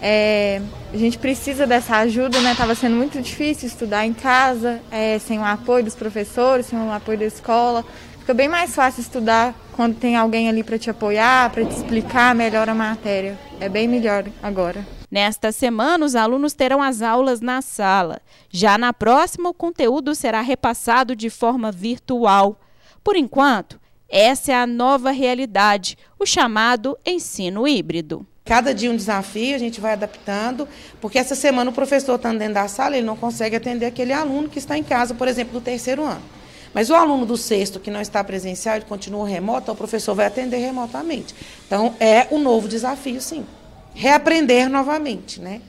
É, 0.00 0.60
a 0.92 0.96
gente 0.96 1.18
precisa 1.18 1.66
dessa 1.66 1.96
ajuda, 1.96 2.40
né? 2.40 2.52
Estava 2.52 2.74
sendo 2.74 2.94
muito 2.94 3.20
difícil 3.22 3.66
estudar 3.66 4.06
em 4.06 4.12
casa, 4.12 4.80
é, 4.90 5.18
sem 5.18 5.38
o 5.38 5.44
apoio 5.44 5.82
dos 5.82 5.94
professores, 5.94 6.66
sem 6.66 6.78
o 6.78 6.92
apoio 6.92 7.18
da 7.18 7.24
escola. 7.24 7.84
Fica 8.24 8.32
bem 8.32 8.48
mais 8.48 8.74
fácil 8.74 9.02
estudar 9.02 9.54
quando 9.76 9.96
tem 9.96 10.16
alguém 10.16 10.48
ali 10.48 10.64
para 10.64 10.78
te 10.78 10.88
apoiar, 10.88 11.50
para 11.50 11.62
te 11.62 11.76
explicar 11.76 12.34
melhor 12.34 12.70
a 12.70 12.74
matéria. 12.74 13.38
É 13.60 13.68
bem 13.68 13.86
melhor 13.86 14.24
agora. 14.42 14.82
Nesta 15.10 15.52
semana, 15.52 16.06
os 16.06 16.14
alunos 16.14 16.54
terão 16.54 16.82
as 16.82 17.02
aulas 17.02 17.42
na 17.42 17.60
sala. 17.60 18.22
Já 18.48 18.78
na 18.78 18.94
próxima, 18.94 19.50
o 19.50 19.52
conteúdo 19.52 20.14
será 20.14 20.40
repassado 20.40 21.14
de 21.14 21.28
forma 21.28 21.70
virtual. 21.70 22.58
Por 23.04 23.14
enquanto, 23.14 23.78
essa 24.08 24.52
é 24.52 24.54
a 24.54 24.66
nova 24.66 25.10
realidade, 25.10 25.98
o 26.18 26.24
chamado 26.24 26.96
ensino 27.04 27.68
híbrido. 27.68 28.26
Cada 28.42 28.72
dia 28.72 28.90
um 28.90 28.96
desafio, 28.96 29.54
a 29.54 29.58
gente 29.58 29.82
vai 29.82 29.92
adaptando, 29.92 30.66
porque 30.98 31.18
essa 31.18 31.34
semana 31.34 31.70
o 31.70 31.74
professor 31.74 32.14
está 32.14 32.32
dentro 32.32 32.54
da 32.54 32.68
sala, 32.68 32.96
ele 32.96 33.06
não 33.06 33.18
consegue 33.18 33.56
atender 33.56 33.84
aquele 33.84 34.14
aluno 34.14 34.48
que 34.48 34.58
está 34.58 34.78
em 34.78 34.82
casa, 34.82 35.12
por 35.14 35.28
exemplo, 35.28 35.52
do 35.52 35.62
terceiro 35.62 36.02
ano. 36.02 36.22
Mas 36.74 36.90
o 36.90 36.94
aluno 36.94 37.24
do 37.24 37.36
sexto 37.36 37.78
que 37.78 37.90
não 37.90 38.00
está 38.00 38.22
presencial, 38.24 38.76
ele 38.76 38.84
continua 38.84 39.26
remoto, 39.26 39.70
o 39.70 39.76
professor 39.76 40.14
vai 40.14 40.26
atender 40.26 40.58
remotamente. 40.58 41.34
Então, 41.66 41.94
é 42.00 42.26
um 42.30 42.38
novo 42.38 42.68
desafio, 42.68 43.20
sim 43.20 43.46
reaprender 43.94 44.68
novamente, 44.68 45.40
né? 45.40 45.60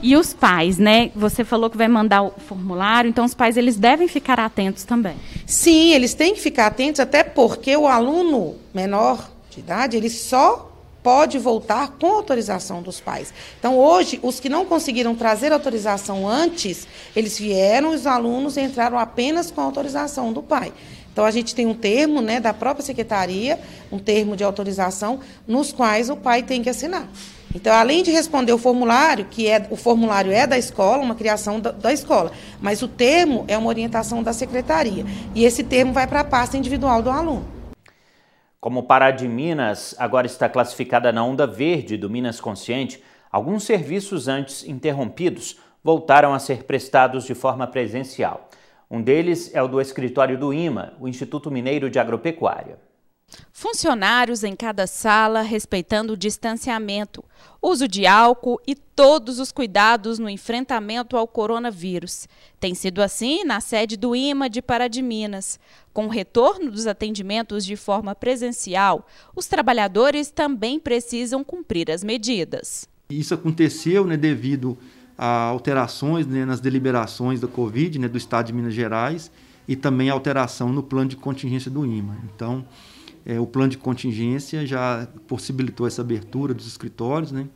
E 0.00 0.16
os 0.16 0.32
pais, 0.32 0.78
né? 0.78 1.10
Você 1.14 1.44
falou 1.44 1.68
que 1.68 1.76
vai 1.76 1.88
mandar 1.88 2.22
o 2.22 2.30
formulário, 2.30 3.08
então 3.08 3.24
os 3.24 3.34
pais 3.34 3.56
eles 3.56 3.76
devem 3.76 4.08
ficar 4.08 4.38
atentos 4.40 4.84
também. 4.84 5.16
Sim, 5.46 5.92
eles 5.92 6.14
têm 6.14 6.34
que 6.34 6.40
ficar 6.40 6.66
atentos, 6.66 7.00
até 7.00 7.22
porque 7.22 7.76
o 7.76 7.86
aluno 7.86 8.56
menor 8.72 9.30
de 9.50 9.60
idade, 9.60 9.96
ele 9.96 10.08
só 10.08 10.71
pode 11.02 11.38
voltar 11.38 11.96
com 11.98 12.06
autorização 12.06 12.80
dos 12.80 13.00
pais. 13.00 13.32
Então, 13.58 13.78
hoje, 13.78 14.20
os 14.22 14.38
que 14.38 14.48
não 14.48 14.64
conseguiram 14.64 15.14
trazer 15.14 15.52
autorização 15.52 16.28
antes, 16.28 16.86
eles 17.14 17.38
vieram, 17.38 17.90
os 17.90 18.06
alunos 18.06 18.56
entraram 18.56 18.98
apenas 18.98 19.50
com 19.50 19.60
autorização 19.60 20.32
do 20.32 20.42
pai. 20.42 20.72
Então, 21.12 21.24
a 21.24 21.30
gente 21.30 21.54
tem 21.54 21.66
um 21.66 21.74
termo 21.74 22.22
né, 22.22 22.40
da 22.40 22.54
própria 22.54 22.84
secretaria, 22.84 23.58
um 23.90 23.98
termo 23.98 24.36
de 24.36 24.44
autorização, 24.44 25.20
nos 25.46 25.72
quais 25.72 26.08
o 26.08 26.16
pai 26.16 26.42
tem 26.42 26.62
que 26.62 26.70
assinar. 26.70 27.06
Então, 27.54 27.74
além 27.74 28.02
de 28.02 28.10
responder 28.10 28.52
o 28.52 28.58
formulário, 28.58 29.26
que 29.26 29.46
é 29.46 29.66
o 29.70 29.76
formulário 29.76 30.32
é 30.32 30.46
da 30.46 30.56
escola, 30.56 31.02
uma 31.02 31.14
criação 31.14 31.60
da, 31.60 31.70
da 31.70 31.92
escola, 31.92 32.32
mas 32.60 32.80
o 32.80 32.88
termo 32.88 33.44
é 33.46 33.58
uma 33.58 33.68
orientação 33.68 34.22
da 34.22 34.32
secretaria. 34.32 35.04
E 35.34 35.44
esse 35.44 35.62
termo 35.62 35.92
vai 35.92 36.06
para 36.06 36.20
a 36.20 36.24
pasta 36.24 36.56
individual 36.56 37.02
do 37.02 37.10
aluno. 37.10 37.61
Como 38.62 38.84
Pará 38.84 39.10
de 39.10 39.26
Minas 39.26 39.92
agora 39.98 40.24
está 40.24 40.48
classificada 40.48 41.10
na 41.10 41.24
onda 41.24 41.48
verde 41.48 41.96
do 41.96 42.08
Minas 42.08 42.40
Consciente, 42.40 43.02
alguns 43.28 43.64
serviços 43.64 44.28
antes 44.28 44.62
interrompidos 44.62 45.58
voltaram 45.82 46.32
a 46.32 46.38
ser 46.38 46.62
prestados 46.62 47.24
de 47.24 47.34
forma 47.34 47.66
presencial. 47.66 48.48
Um 48.88 49.02
deles 49.02 49.52
é 49.52 49.60
o 49.60 49.66
do 49.66 49.80
escritório 49.80 50.38
do 50.38 50.54
IMA, 50.54 50.92
o 51.00 51.08
Instituto 51.08 51.50
Mineiro 51.50 51.90
de 51.90 51.98
Agropecuária. 51.98 52.78
Funcionários 53.52 54.42
em 54.42 54.56
cada 54.56 54.86
sala, 54.86 55.42
respeitando 55.42 56.14
o 56.14 56.16
distanciamento, 56.16 57.24
uso 57.60 57.86
de 57.86 58.06
álcool 58.06 58.60
e 58.66 58.74
todos 58.74 59.38
os 59.38 59.52
cuidados 59.52 60.18
no 60.18 60.28
enfrentamento 60.28 61.16
ao 61.16 61.28
coronavírus. 61.28 62.28
Tem 62.58 62.74
sido 62.74 63.00
assim 63.02 63.44
na 63.44 63.60
sede 63.60 63.96
do 63.96 64.16
IMA 64.16 64.50
de 64.50 64.60
Pará 64.60 64.88
de 64.88 65.00
Minas. 65.00 65.60
Com 65.92 66.06
o 66.06 66.10
retorno 66.10 66.70
dos 66.70 66.86
atendimentos 66.86 67.64
de 67.64 67.76
forma 67.76 68.14
presencial, 68.14 69.06
os 69.36 69.46
trabalhadores 69.46 70.30
também 70.30 70.80
precisam 70.80 71.44
cumprir 71.44 71.90
as 71.90 72.02
medidas. 72.02 72.88
Isso 73.10 73.34
aconteceu 73.34 74.04
né, 74.06 74.16
devido 74.16 74.76
a 75.16 75.44
alterações 75.44 76.26
né, 76.26 76.44
nas 76.44 76.60
deliberações 76.60 77.40
da 77.40 77.46
Covid, 77.46 77.98
né, 77.98 78.08
do 78.08 78.18
Estado 78.18 78.46
de 78.46 78.52
Minas 78.52 78.74
Gerais, 78.74 79.30
e 79.68 79.76
também 79.76 80.10
alteração 80.10 80.72
no 80.72 80.82
plano 80.82 81.10
de 81.10 81.16
contingência 81.16 81.70
do 81.70 81.86
IMA. 81.86 82.16
Então, 82.24 82.64
é, 83.24 83.38
o 83.38 83.46
plano 83.46 83.70
de 83.70 83.78
contingência 83.78 84.66
já 84.66 85.08
possibilitou 85.28 85.86
essa 85.86 86.02
abertura 86.02 86.52
dos 86.52 86.66
escritórios, 86.66 87.30
né? 87.30 87.48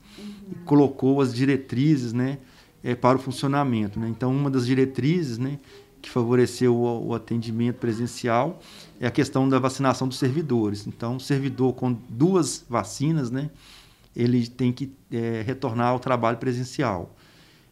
E 0.51 0.55
colocou 0.65 1.21
as 1.21 1.35
diretrizes, 1.35 2.13
né? 2.13 2.39
É, 2.85 2.95
para 2.95 3.19
o 3.19 3.21
funcionamento, 3.21 3.99
né? 3.99 4.09
Então, 4.09 4.31
uma 4.31 4.51
das 4.51 4.67
diretrizes, 4.67 5.39
né? 5.39 5.59
Que 6.01 6.09
favoreceu 6.09 6.75
o, 6.77 7.09
o, 7.09 7.15
atendimento 7.15 7.77
presencial 7.77 8.61
é 9.01 9.07
a 9.09 9.11
questão 9.11 9.49
da 9.49 9.59
vacinação 9.59 10.07
dos 10.07 10.19
servidores. 10.19 10.87
Então, 10.87 11.17
o 11.17 11.21
servidor 11.21 11.73
com 11.73 11.93
duas 12.09 12.65
vacinas, 12.69 13.31
né? 13.31 13.51
Ele 14.15 14.47
tem 14.47 14.73
que 14.73 14.93
é, 15.11 15.43
retornar 15.45 15.89
ao 15.89 15.99
trabalho 15.99 16.39
presencial. 16.39 17.17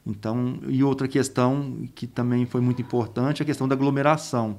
Então, 0.07 0.59
e 0.69 0.83
outra 0.83 1.07
questão 1.07 1.89
que 1.95 2.07
também 2.07 2.45
foi 2.45 2.61
muito 2.61 2.83
importante 2.83 3.41
é 3.41 3.43
a 3.45 3.47
questão 3.47 3.69
da 3.69 3.75
aglomeração. 3.75 4.59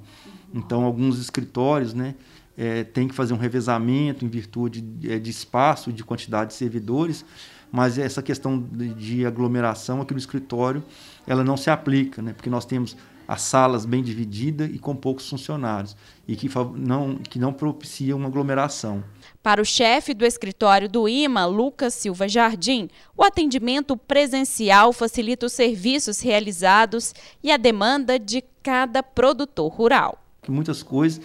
Então, 0.54 0.84
alguns 0.86 1.20
escritórios, 1.20 1.94
né? 1.94 2.16
É, 2.58 2.84
tem 2.84 3.08
que 3.08 3.16
fazer 3.16 3.34
um 3.34 3.38
revezamento 3.38 4.24
em 4.26 4.30
virtude 4.30 4.82
de, 4.82 5.12
é, 5.12 5.20
de, 5.20 5.30
espaço, 5.30 5.92
de 5.92 6.04
quantidade 6.04 6.52
de 6.52 6.56
servidores, 6.56 7.26
mas 7.72 7.98
essa 7.98 8.22
questão 8.22 8.60
de, 8.60 8.94
de, 8.94 9.26
aglomeração 9.26 10.02
aqui 10.02 10.14
no 10.14 10.20
escritório, 10.20 10.84
ela 11.28 11.44
não 11.44 11.58
se 11.58 11.70
aplica, 11.70 12.22
né? 12.22 12.34
porque 12.34 12.50
nós 12.50 12.66
temos 12.66 12.96
as 13.28 13.42
salas 13.42 13.86
bem 13.86 14.04
divididas 14.04 14.70
e 14.72 14.78
com 14.78 14.96
poucos 14.96 15.28
funcionários, 15.28 15.96
e 16.28 16.36
que 16.36 16.50
não, 16.76 17.16
que 17.16 17.40
não 17.40 17.52
propicia 17.52 18.16
uma 18.16 18.28
aglomeração. 18.28 19.04
Para 19.42 19.62
o 19.62 19.66
chefe 19.66 20.14
do 20.14 20.26
escritório 20.26 20.88
do 20.88 21.10
IMA, 21.10 21.46
Lucas 21.46 21.94
Silva 21.96 22.28
Jardim, 22.28 22.88
o 23.18 23.24
atendimento 23.24 23.98
presencial 23.98 24.94
facilita 24.94 25.48
os 25.48 25.54
serviços 25.54 26.20
realizados 26.20 27.14
e 27.44 27.52
a 27.52 27.58
demanda 27.58 28.20
de 28.20 28.44
cada 28.62 29.02
produtor 29.02 29.72
rural. 29.72 30.20
Muitas 30.48 30.84
coisas 30.84 31.20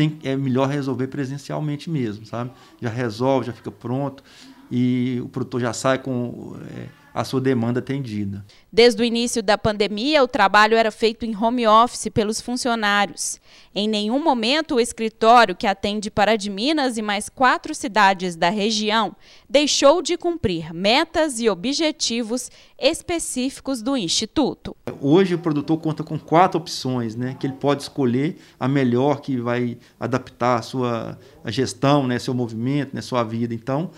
tem, 0.00 0.18
é 0.24 0.34
melhor 0.34 0.66
resolver 0.66 1.08
presencialmente 1.08 1.90
mesmo, 1.90 2.24
sabe? 2.24 2.50
Já 2.80 2.88
resolve, 2.88 3.46
já 3.46 3.52
fica 3.52 3.70
pronto 3.70 4.24
e 4.70 5.20
o 5.22 5.28
produtor 5.28 5.60
já 5.60 5.74
sai 5.74 5.98
com 5.98 6.56
é, 6.74 6.86
a 7.12 7.24
sua 7.24 7.40
demanda 7.40 7.80
atendida. 7.80 8.44
Desde 8.72 9.02
o 9.02 9.04
início 9.04 9.42
da 9.42 9.58
pandemia, 9.58 10.22
o 10.22 10.28
trabalho 10.28 10.76
era 10.76 10.90
feito 10.90 11.24
em 11.24 11.36
home 11.36 11.66
office 11.66 12.08
pelos 12.12 12.40
funcionários. 12.40 13.40
Em 13.74 13.88
nenhum 13.88 14.22
momento, 14.22 14.76
o 14.76 14.80
escritório, 14.80 15.54
que 15.54 15.66
atende 15.66 16.10
para 16.10 16.36
de 16.36 16.50
Minas 16.50 16.96
e 16.96 17.02
mais 17.02 17.28
quatro 17.28 17.74
cidades 17.74 18.36
da 18.36 18.50
região, 18.50 19.14
deixou 19.48 20.02
de 20.02 20.16
cumprir 20.16 20.72
metas 20.72 21.40
e 21.40 21.48
objetivos 21.48 22.50
específicos 22.78 23.82
do 23.82 23.96
Instituto. 23.96 24.76
Hoje, 25.00 25.34
o 25.34 25.38
produtor 25.38 25.78
conta 25.78 26.02
com 26.02 26.18
quatro 26.18 26.60
opções, 26.60 27.14
né, 27.14 27.36
que 27.38 27.46
ele 27.46 27.54
pode 27.54 27.82
escolher 27.82 28.38
a 28.58 28.68
melhor 28.68 29.20
que 29.20 29.36
vai 29.36 29.78
adaptar 29.98 30.58
a 30.58 30.62
sua 30.62 31.18
a 31.42 31.50
gestão, 31.50 32.06
né, 32.06 32.18
seu 32.18 32.34
movimento, 32.34 32.94
né, 32.94 33.00
sua 33.00 33.22
vida. 33.24 33.54
Então, 33.54 33.90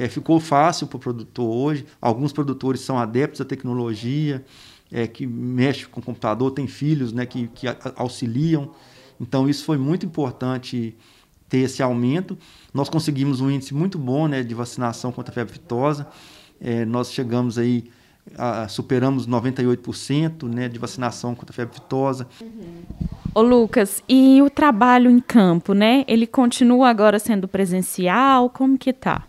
é, 0.00 0.08
ficou 0.08 0.40
fácil 0.40 0.86
para 0.86 0.96
o 0.96 0.98
produtor 0.98 1.46
hoje. 1.46 1.84
Alguns 2.00 2.32
produtores 2.32 2.80
são 2.80 2.98
adeptos 2.98 3.42
à 3.42 3.44
tecnologia, 3.44 4.42
é, 4.90 5.06
que 5.06 5.26
mexem 5.26 5.84
com 5.90 6.00
o 6.00 6.02
computador, 6.02 6.52
tem 6.52 6.66
filhos 6.66 7.12
né, 7.12 7.26
que, 7.26 7.48
que 7.48 7.66
auxiliam. 7.96 8.70
Então, 9.20 9.46
isso 9.46 9.62
foi 9.62 9.76
muito 9.76 10.06
importante 10.06 10.96
ter 11.50 11.58
esse 11.58 11.82
aumento. 11.82 12.38
Nós 12.72 12.88
conseguimos 12.88 13.42
um 13.42 13.50
índice 13.50 13.74
muito 13.74 13.98
bom 13.98 14.26
né, 14.26 14.42
de 14.42 14.54
vacinação 14.54 15.12
contra 15.12 15.32
a 15.32 15.34
febre 15.34 15.52
aftosa. 15.52 16.06
É, 16.58 16.86
nós 16.86 17.12
chegamos 17.12 17.58
aí, 17.58 17.84
a, 18.38 18.68
superamos 18.68 19.28
98% 19.28 20.44
né, 20.44 20.66
de 20.66 20.78
vacinação 20.78 21.34
contra 21.34 21.52
a 21.52 21.54
febre 21.54 21.76
aftosa. 21.76 22.26
Uhum. 22.40 22.84
Ô 23.34 23.42
Lucas, 23.42 24.02
e 24.08 24.40
o 24.40 24.48
trabalho 24.48 25.10
em 25.10 25.20
campo, 25.20 25.74
né? 25.74 26.06
Ele 26.08 26.26
continua 26.26 26.88
agora 26.88 27.18
sendo 27.18 27.46
presencial? 27.46 28.48
Como 28.48 28.78
que 28.78 28.94
tá? 28.94 29.26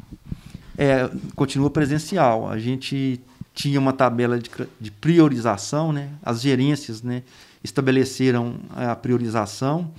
É, 0.78 1.10
continua 1.36 1.70
presencial. 1.70 2.50
A 2.50 2.58
gente 2.58 3.22
tinha 3.54 3.80
uma 3.80 3.94
tabela 3.94 4.40
de, 4.40 4.50
de 4.80 4.92
priorização, 4.92 5.92
né? 5.92 6.10
as 6.24 6.42
gerências 6.42 7.02
né, 7.02 7.24
estabeleceram 7.64 8.56
a 8.70 8.96
priorização, 8.96 9.92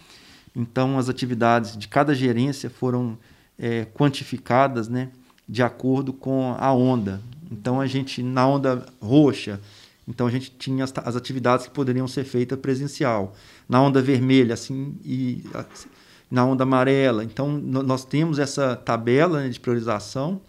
então 0.55 0.99
as 0.99 1.09
atividades 1.09 1.77
de 1.77 1.89
cada 1.89 2.15
gerência 2.15 2.71
foram 2.71 3.17
é, 3.59 3.87
quantificadas 3.95 4.89
né, 4.89 5.11
de 5.49 5.63
acordo 5.63 6.13
com 6.13 6.55
a 6.59 6.73
onda. 6.73 7.21
Então 7.51 7.81
a 7.81 7.87
gente, 7.87 8.23
na 8.23 8.47
onda 8.47 8.87
roxa, 9.01 9.61
então 10.09 10.27
a 10.27 10.31
gente 10.31 10.51
tinha 10.51 10.85
as, 10.85 10.93
as 10.97 11.15
atividades 11.15 11.67
que 11.67 11.73
poderiam 11.73 12.09
ser 12.09 12.25
feitas 12.25 12.59
presencial. 12.59 13.35
Na 13.69 13.81
onda 13.81 14.03
vermelha, 14.03 14.55
assim, 14.55 14.97
e 15.05 15.45
na 16.31 16.45
onda 16.45 16.65
amarela. 16.65 17.23
Então 17.23 17.59
nós 17.59 18.05
temos 18.05 18.39
essa 18.39 18.75
tabela 18.75 19.43
né, 19.43 19.49
de 19.49 19.61
priorização 19.61 20.41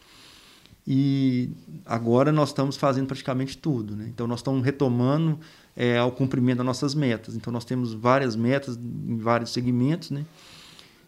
e 0.86 1.50
agora 1.86 2.32
nós 2.32 2.50
estamos 2.50 2.76
fazendo 2.76 3.08
praticamente 3.08 3.58
tudo. 3.58 3.96
Né? 3.96 4.08
Então, 4.10 4.28
nós 4.28 4.40
estamos 4.40 4.64
retomando 4.64 5.40
é, 5.76 5.98
ao 5.98 6.12
cumprimento 6.12 6.58
das 6.58 6.66
nossas 6.66 6.94
metas. 6.94 7.36
Então, 7.36 7.54
nós 7.54 7.64
temos 7.64 7.94
várias 7.94 8.36
metas 8.36 8.78
em 8.78 9.18
vários 9.18 9.52
segmentos 9.52 10.12
né? 10.12 10.26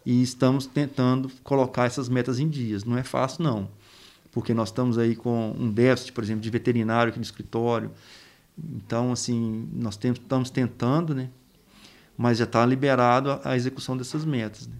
e 0.04 0.22
estamos 0.22 0.66
tentando 0.66 1.30
colocar 1.42 1.84
essas 1.84 2.08
metas 2.08 2.38
em 2.38 2.48
dias. 2.48 2.84
Não 2.84 2.96
é 2.96 3.02
fácil, 3.02 3.44
não, 3.44 3.68
porque 4.32 4.54
nós 4.54 4.68
estamos 4.68 4.96
aí 4.96 5.14
com 5.14 5.54
um 5.58 5.70
déficit, 5.70 6.12
por 6.12 6.24
exemplo, 6.24 6.42
de 6.42 6.50
veterinário 6.50 7.10
aqui 7.10 7.18
no 7.18 7.24
escritório. 7.24 7.90
Então, 8.58 9.12
assim, 9.12 9.68
nós 9.74 9.98
temos, 9.98 10.18
estamos 10.18 10.48
tentando, 10.48 11.14
né? 11.14 11.28
mas 12.16 12.38
já 12.38 12.44
está 12.44 12.64
liberado 12.64 13.30
a, 13.30 13.40
a 13.44 13.56
execução 13.56 13.94
dessas 13.94 14.24
metas. 14.24 14.66
Né? 14.66 14.74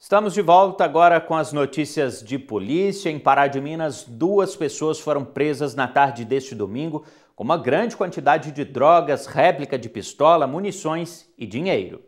Estamos 0.00 0.32
de 0.32 0.40
volta 0.40 0.84
agora 0.84 1.20
com 1.20 1.34
as 1.34 1.52
notícias 1.52 2.22
de 2.22 2.38
polícia. 2.38 3.10
Em 3.10 3.18
Pará 3.18 3.48
de 3.48 3.60
Minas, 3.60 4.04
duas 4.04 4.54
pessoas 4.54 5.00
foram 5.00 5.24
presas 5.24 5.74
na 5.74 5.88
tarde 5.88 6.24
deste 6.24 6.54
domingo 6.54 7.04
com 7.34 7.42
uma 7.42 7.58
grande 7.58 7.96
quantidade 7.96 8.52
de 8.52 8.64
drogas, 8.64 9.26
réplica 9.26 9.76
de 9.76 9.88
pistola, 9.88 10.46
munições 10.46 11.28
e 11.36 11.44
dinheiro. 11.44 12.00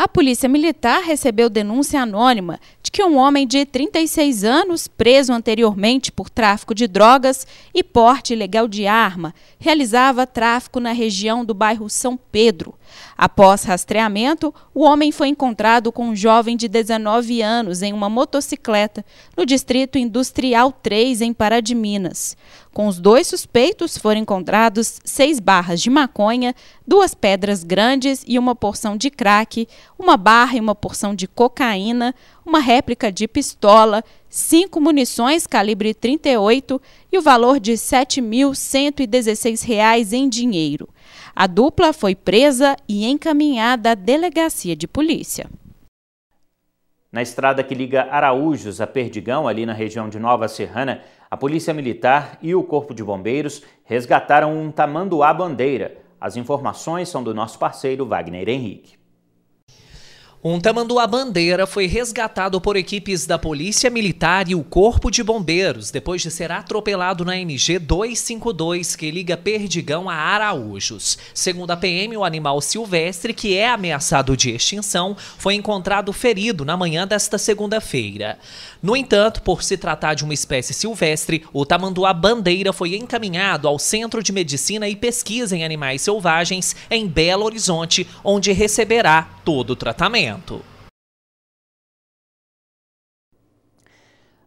A 0.00 0.06
Polícia 0.06 0.48
Militar 0.48 1.02
recebeu 1.02 1.50
denúncia 1.50 2.00
anônima 2.00 2.60
de 2.80 2.88
que 2.88 3.02
um 3.02 3.16
homem 3.16 3.44
de 3.44 3.66
36 3.66 4.44
anos, 4.44 4.86
preso 4.86 5.32
anteriormente 5.32 6.12
por 6.12 6.30
tráfico 6.30 6.72
de 6.72 6.86
drogas 6.86 7.44
e 7.74 7.82
porte 7.82 8.32
ilegal 8.32 8.68
de 8.68 8.86
arma, 8.86 9.34
realizava 9.58 10.24
tráfico 10.24 10.78
na 10.78 10.92
região 10.92 11.44
do 11.44 11.52
bairro 11.52 11.90
São 11.90 12.16
Pedro. 12.16 12.74
Após 13.16 13.64
rastreamento, 13.64 14.54
o 14.72 14.84
homem 14.84 15.10
foi 15.10 15.26
encontrado 15.26 15.90
com 15.90 16.10
um 16.10 16.14
jovem 16.14 16.56
de 16.56 16.68
19 16.68 17.42
anos 17.42 17.82
em 17.82 17.92
uma 17.92 18.08
motocicleta 18.08 19.04
no 19.36 19.44
Distrito 19.44 19.98
Industrial 19.98 20.70
3, 20.70 21.22
em 21.22 21.32
Pará 21.32 21.58
de 21.58 21.74
Minas. 21.74 22.36
Com 22.78 22.86
os 22.86 23.00
dois 23.00 23.26
suspeitos 23.26 23.98
foram 23.98 24.20
encontrados 24.20 25.00
seis 25.04 25.40
barras 25.40 25.82
de 25.82 25.90
maconha, 25.90 26.54
duas 26.86 27.12
pedras 27.12 27.64
grandes 27.64 28.22
e 28.24 28.38
uma 28.38 28.54
porção 28.54 28.96
de 28.96 29.10
crack, 29.10 29.66
uma 29.98 30.16
barra 30.16 30.58
e 30.58 30.60
uma 30.60 30.76
porção 30.76 31.12
de 31.12 31.26
cocaína, 31.26 32.14
uma 32.46 32.60
réplica 32.60 33.10
de 33.10 33.26
pistola, 33.26 34.04
cinco 34.30 34.80
munições 34.80 35.44
calibre 35.44 35.92
38 35.92 36.80
e 37.10 37.18
o 37.18 37.20
valor 37.20 37.58
de 37.58 37.72
R$ 37.72 37.78
7.116 37.78 40.12
em 40.12 40.28
dinheiro. 40.28 40.88
A 41.34 41.48
dupla 41.48 41.92
foi 41.92 42.14
presa 42.14 42.76
e 42.88 43.06
encaminhada 43.06 43.90
à 43.90 43.94
delegacia 43.96 44.76
de 44.76 44.86
polícia. 44.86 45.50
Na 47.10 47.22
estrada 47.22 47.64
que 47.64 47.74
liga 47.74 48.06
Araújos 48.10 48.82
a 48.82 48.86
Perdigão, 48.86 49.48
ali 49.48 49.64
na 49.64 49.72
região 49.72 50.10
de 50.10 50.18
Nova 50.18 50.46
Serrana, 50.46 51.00
a 51.30 51.38
Polícia 51.38 51.72
Militar 51.72 52.36
e 52.42 52.54
o 52.54 52.62
Corpo 52.62 52.92
de 52.92 53.02
Bombeiros 53.02 53.62
resgataram 53.82 54.54
um 54.54 54.70
tamanduá-bandeira. 54.70 55.96
As 56.20 56.36
informações 56.36 57.08
são 57.08 57.24
do 57.24 57.32
nosso 57.32 57.58
parceiro 57.58 58.04
Wagner 58.04 58.46
Henrique. 58.46 58.97
Um 60.42 60.60
tamanduá-bandeira 60.60 61.66
foi 61.66 61.86
resgatado 61.86 62.60
por 62.60 62.76
equipes 62.76 63.26
da 63.26 63.36
Polícia 63.36 63.90
Militar 63.90 64.48
e 64.48 64.54
o 64.54 64.62
Corpo 64.62 65.10
de 65.10 65.20
Bombeiros 65.20 65.90
depois 65.90 66.22
de 66.22 66.30
ser 66.30 66.52
atropelado 66.52 67.24
na 67.24 67.36
NG 67.36 67.80
252 67.80 68.94
que 68.94 69.10
liga 69.10 69.36
Perdigão 69.36 70.08
a 70.08 70.14
Araújos. 70.14 71.18
Segundo 71.34 71.72
a 71.72 71.76
PM, 71.76 72.16
o 72.16 72.22
animal 72.22 72.60
silvestre, 72.60 73.34
que 73.34 73.56
é 73.56 73.68
ameaçado 73.68 74.36
de 74.36 74.50
extinção, 74.50 75.16
foi 75.36 75.54
encontrado 75.54 76.12
ferido 76.12 76.64
na 76.64 76.76
manhã 76.76 77.04
desta 77.04 77.36
segunda-feira. 77.36 78.38
No 78.80 78.96
entanto, 78.96 79.42
por 79.42 79.64
se 79.64 79.76
tratar 79.76 80.14
de 80.14 80.22
uma 80.22 80.34
espécie 80.34 80.72
silvestre, 80.72 81.44
o 81.52 81.66
tamanduá-bandeira 81.66 82.72
foi 82.72 82.94
encaminhado 82.94 83.66
ao 83.66 83.76
Centro 83.76 84.22
de 84.22 84.30
Medicina 84.30 84.88
e 84.88 84.94
Pesquisa 84.94 85.56
em 85.56 85.64
Animais 85.64 86.02
Selvagens 86.02 86.76
em 86.88 87.08
Belo 87.08 87.44
Horizonte, 87.44 88.06
onde 88.22 88.52
receberá 88.52 89.28
todo 89.44 89.70
o 89.70 89.76
tratamento. 89.76 90.27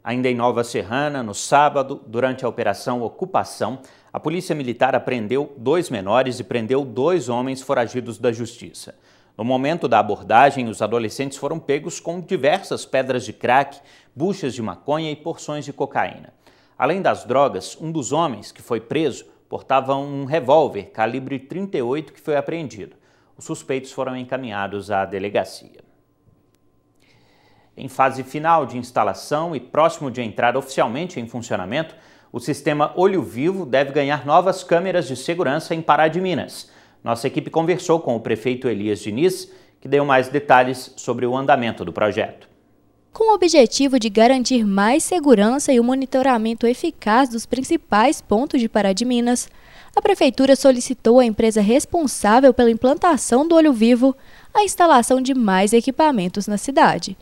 Ainda 0.03 0.27
em 0.27 0.35
Nova 0.35 0.63
Serrana, 0.63 1.21
no 1.21 1.33
sábado, 1.33 2.01
durante 2.07 2.43
a 2.43 2.49
Operação 2.49 3.03
Ocupação, 3.03 3.79
a 4.11 4.19
Polícia 4.19 4.55
Militar 4.55 4.95
apreendeu 4.95 5.53
dois 5.57 5.91
menores 5.91 6.39
e 6.39 6.43
prendeu 6.43 6.83
dois 6.83 7.29
homens 7.29 7.61
foragidos 7.61 8.17
da 8.17 8.31
Justiça. 8.31 8.95
No 9.37 9.43
momento 9.43 9.87
da 9.87 9.99
abordagem, 9.99 10.67
os 10.67 10.81
adolescentes 10.81 11.37
foram 11.37 11.59
pegos 11.59 11.99
com 11.99 12.19
diversas 12.19 12.83
pedras 12.83 13.23
de 13.23 13.31
crack, 13.31 13.79
buchas 14.15 14.53
de 14.53 14.61
maconha 14.61 15.11
e 15.11 15.15
porções 15.15 15.65
de 15.65 15.71
cocaína. 15.71 16.33
Além 16.77 17.01
das 17.01 17.23
drogas, 17.23 17.77
um 17.79 17.91
dos 17.91 18.11
homens 18.11 18.51
que 18.51 18.61
foi 18.61 18.81
preso 18.81 19.25
portava 19.47 19.95
um 19.95 20.25
revólver 20.25 20.85
calibre 20.85 21.37
38 21.37 22.11
que 22.11 22.19
foi 22.19 22.35
apreendido. 22.35 22.95
Os 23.41 23.45
suspeitos 23.45 23.91
foram 23.91 24.15
encaminhados 24.15 24.91
à 24.91 25.03
delegacia. 25.03 25.79
Em 27.75 27.87
fase 27.87 28.23
final 28.23 28.67
de 28.67 28.77
instalação 28.77 29.55
e 29.55 29.59
próximo 29.59 30.11
de 30.11 30.21
entrar 30.21 30.55
oficialmente 30.55 31.19
em 31.19 31.27
funcionamento, 31.27 31.95
o 32.31 32.39
sistema 32.39 32.93
Olho 32.95 33.23
Vivo 33.23 33.65
deve 33.65 33.91
ganhar 33.93 34.27
novas 34.27 34.63
câmeras 34.63 35.07
de 35.07 35.15
segurança 35.15 35.73
em 35.73 35.81
Pará 35.81 36.07
de 36.07 36.21
Minas. 36.21 36.69
Nossa 37.03 37.25
equipe 37.25 37.49
conversou 37.49 37.99
com 37.99 38.15
o 38.15 38.19
prefeito 38.19 38.69
Elias 38.69 38.99
Diniz, 38.99 39.51
que 39.81 39.87
deu 39.87 40.05
mais 40.05 40.27
detalhes 40.27 40.93
sobre 40.95 41.25
o 41.25 41.35
andamento 41.35 41.83
do 41.83 41.91
projeto. 41.91 42.47
Com 43.11 43.31
o 43.31 43.33
objetivo 43.33 43.97
de 43.97 44.07
garantir 44.07 44.63
mais 44.63 45.03
segurança 45.03 45.73
e 45.73 45.79
o 45.79 45.83
monitoramento 45.83 46.67
eficaz 46.67 47.27
dos 47.27 47.47
principais 47.47 48.21
pontos 48.21 48.61
de 48.61 48.69
Pará 48.69 48.93
de 48.93 49.03
Minas, 49.03 49.49
a 49.95 50.01
Prefeitura 50.01 50.55
solicitou 50.55 51.19
à 51.19 51.25
empresa 51.25 51.61
responsável 51.61 52.53
pela 52.53 52.71
implantação 52.71 53.47
do 53.47 53.55
olho 53.55 53.73
vivo 53.73 54.15
a 54.53 54.63
instalação 54.63 55.21
de 55.21 55.33
mais 55.33 55.73
equipamentos 55.73 56.47
na 56.47 56.57
cidade. 56.57 57.17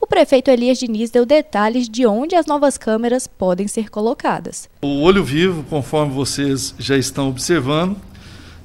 O 0.00 0.06
prefeito 0.06 0.50
Elias 0.50 0.78
Diniz 0.78 1.10
deu 1.10 1.24
detalhes 1.24 1.88
de 1.88 2.04
onde 2.04 2.34
as 2.34 2.44
novas 2.46 2.76
câmeras 2.76 3.28
podem 3.28 3.68
ser 3.68 3.88
colocadas. 3.88 4.68
O 4.82 5.02
olho 5.02 5.22
vivo, 5.22 5.62
conforme 5.70 6.12
vocês 6.12 6.74
já 6.76 6.96
estão 6.96 7.28
observando, 7.28 7.96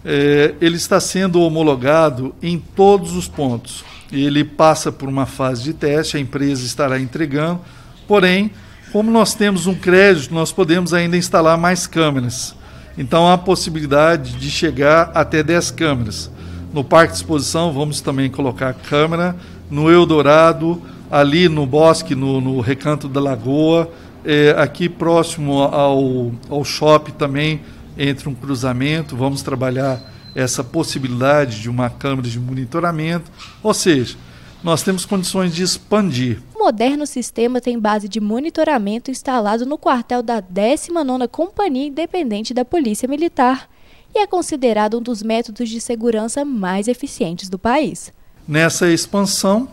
é, 0.04 0.56
ele 0.60 0.78
está 0.78 1.00
sendo 1.00 1.42
homologado 1.42 2.34
em 2.42 2.58
todos 2.58 3.16
os 3.16 3.28
pontos. 3.28 3.86
Ele 4.12 4.44
passa 4.44 4.92
por 4.92 5.08
uma 5.08 5.28
fase 5.28 5.64
de 5.64 5.74
teste, 5.74 6.18
a 6.18 6.20
empresa 6.20 6.66
estará 6.66 7.00
entregando, 7.00 7.62
porém, 8.08 8.50
como 8.92 9.12
nós 9.12 9.36
temos 9.36 9.68
um 9.68 9.76
crédito, 9.76 10.34
nós 10.34 10.52
podemos 10.52 10.92
ainda 10.92 11.18
instalar 11.18 11.58
mais 11.58 11.86
câmeras. 11.86 12.56
Então 12.98 13.30
há 13.30 13.38
possibilidade 13.38 14.34
de 14.34 14.50
chegar 14.50 15.12
até 15.14 15.44
10 15.44 15.72
câmeras. 15.72 16.32
No 16.74 16.84
Parque 16.84 17.14
de 17.14 17.20
Exposição 17.20 17.72
vamos 17.72 18.02
também 18.02 18.30
colocar 18.30 18.74
câmera, 18.74 19.36
no 19.70 19.92
Eldorado, 19.92 20.82
ali 21.12 21.48
no 21.48 21.66
bosque, 21.66 22.16
no, 22.16 22.42
no 22.42 22.60
Recanto 22.60 23.08
da 23.08 23.20
Lagoa, 23.20 23.90
é, 24.26 24.56
aqui 24.58 24.90
próximo 24.90 25.62
ao, 25.62 26.32
ao 26.50 26.64
shopping 26.64 27.12
também 27.14 27.62
entre 27.98 28.30
um 28.30 28.36
cruzamento, 28.36 29.16
vamos 29.16 29.42
trabalhar 29.42 30.02
essa 30.36 30.64
possibilidade 30.64 31.62
de 31.62 31.70
uma 31.70 31.90
câmera 31.90 32.28
de 32.28 32.40
monitoramento, 32.40 33.32
ou 33.64 33.74
seja, 33.74 34.18
nós 34.64 34.84
temos 34.84 35.06
condições 35.06 35.54
de 35.54 35.64
expandir. 35.64 36.42
O 36.56 36.60
moderno 36.60 37.06
sistema 37.06 37.62
tem 37.62 37.80
base 37.80 38.08
de 38.08 38.20
monitoramento 38.20 39.12
instalado 39.12 39.66
no 39.66 39.78
quartel 39.78 40.24
da 40.24 40.42
19ª 40.42 41.28
Companhia 41.28 41.88
Independente 41.88 42.54
da 42.54 42.66
Polícia 42.66 43.08
Militar 43.08 43.70
e 44.14 44.20
é 44.20 44.28
considerado 44.28 44.98
um 44.98 45.02
dos 45.02 45.22
métodos 45.22 45.70
de 45.70 45.80
segurança 45.80 46.44
mais 46.44 46.88
eficientes 46.88 47.50
do 47.50 47.60
país. 47.60 48.12
Nessa 48.48 48.90
expansão, 48.90 49.68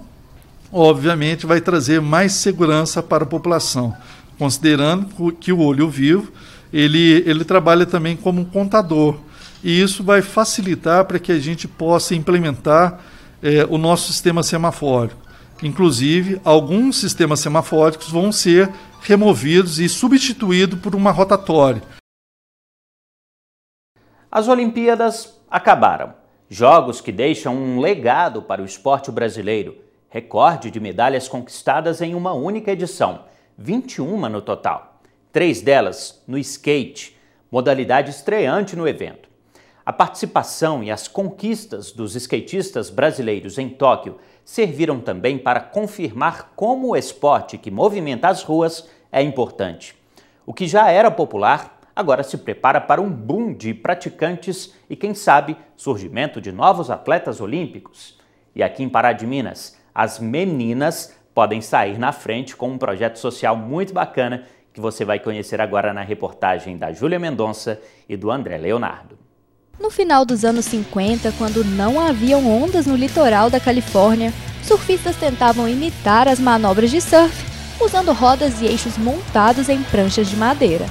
obviamente, 0.73 1.47
vai 1.47 1.61
trazer 1.61 2.01
mais 2.01 2.33
segurança 2.33 3.03
para 3.03 3.25
a 3.25 3.27
população, 3.27 3.97
considerando 4.39 5.33
que 5.33 5.53
o 5.53 5.61
olho 5.61 5.89
vivo 5.89 6.33
ele, 6.73 7.23
ele 7.25 7.45
trabalha 7.45 7.87
também 7.87 8.17
como 8.17 8.41
um 8.41 8.45
contador. 8.45 9.17
E 9.63 9.81
isso 9.81 10.03
vai 10.03 10.21
facilitar 10.21 11.05
para 11.05 11.21
que 11.21 11.31
a 11.31 11.39
gente 11.39 11.69
possa 11.69 12.15
implementar 12.15 13.01
é, 13.45 13.65
o 13.69 13.79
nosso 13.79 14.11
sistema 14.11 14.43
semafórico. 14.43 15.21
Inclusive, 15.63 16.41
alguns 16.45 16.99
sistemas 16.99 17.39
semafóricos 17.39 18.11
vão 18.11 18.33
ser 18.33 18.73
removidos 19.03 19.79
e 19.79 19.89
substituídos 19.89 20.81
por 20.81 20.95
uma 20.95 21.13
rotatória. 21.13 21.83
As 24.31 24.49
Olimpíadas 24.49 25.39
acabaram. 25.49 26.15
Jogos 26.49 27.01
que 27.01 27.13
deixam 27.13 27.55
um 27.55 27.79
legado 27.79 28.43
para 28.43 28.63
o 28.63 28.65
esporte 28.65 29.11
brasileiro. 29.13 29.77
Recorde 30.09 30.71
de 30.71 30.81
medalhas 30.81 31.29
conquistadas 31.29 32.01
em 32.01 32.15
uma 32.15 32.33
única 32.33 32.73
edição, 32.73 33.25
21 33.59 34.29
no 34.29 34.41
total 34.41 34.95
três 35.35 35.61
delas 35.61 36.23
no 36.29 36.39
skate, 36.39 37.19
modalidade 37.51 38.09
estreante 38.09 38.77
no 38.77 38.87
evento. 38.87 39.29
A 39.87 39.93
participação 39.93 40.83
e 40.83 40.91
as 40.91 41.07
conquistas 41.07 41.93
dos 41.93 42.15
skatistas 42.15 42.89
brasileiros 42.89 43.59
em 43.59 43.69
Tóquio 43.69 44.17
serviram 44.43 44.99
também 44.99 45.37
para 45.37 45.61
confirmar 45.61 46.53
como 46.57 46.89
o 46.89 46.97
esporte 46.97 47.59
que 47.59 47.71
movimenta 47.71 48.29
as 48.29 48.43
ruas 48.43 48.89
é 49.13 49.21
importante. 49.21 49.95
O 50.47 50.55
que 50.55 50.67
já 50.67 50.91
era 50.91 51.11
popular 51.11 51.79
agora 51.95 52.23
se 52.23 52.39
prepara 52.39 52.81
para 52.81 53.01
um 53.01 53.11
boom 53.11 53.53
de 53.53 53.75
praticantes 53.75 54.75
e, 54.89 54.97
quem 54.97 55.13
sabe, 55.13 55.55
surgimento 55.77 56.41
de 56.41 56.51
novos 56.51 56.91
atletas 56.91 57.41
olímpicos. 57.41 58.19
E 58.55 58.63
aqui 58.63 58.83
em 58.83 58.89
Pará 58.89 59.13
de 59.13 59.27
Minas, 59.27 59.79
as 59.95 60.19
meninas 60.19 61.15
podem 61.35 61.61
sair 61.61 61.99
na 61.99 62.11
frente 62.11 62.57
com 62.57 62.71
um 62.71 62.79
projeto 62.79 63.19
social 63.19 63.55
muito 63.55 63.93
bacana 63.93 64.45
que 64.73 64.81
você 64.81 65.05
vai 65.05 65.21
conhecer 65.21 65.61
agora 65.61 65.93
na 65.93 66.03
reportagem 66.03 66.77
da 66.79 66.91
Júlia 66.91 67.19
Mendonça 67.19 67.81
e 68.09 68.17
do 68.17 68.31
André 68.31 68.57
Leonardo. 68.57 69.24
No 69.79 69.91
final 69.91 70.25
dos 70.25 70.45
anos 70.45 70.65
50, 70.67 71.33
quando 71.37 71.65
não 71.65 72.01
haviam 72.01 72.47
ondas 72.47 72.87
no 72.87 72.95
litoral 72.95 73.51
da 73.51 73.59
Califórnia, 73.59 74.33
surfistas 74.63 75.17
tentavam 75.17 75.69
imitar 75.69 76.29
as 76.29 76.39
manobras 76.39 76.91
de 76.91 77.01
surf 77.01 77.45
usando 77.81 78.13
rodas 78.13 78.61
e 78.61 78.67
eixos 78.67 78.97
montados 78.97 79.69
em 79.69 79.83
pranchas 79.83 80.29
de 80.29 80.37
madeira. 80.37 80.87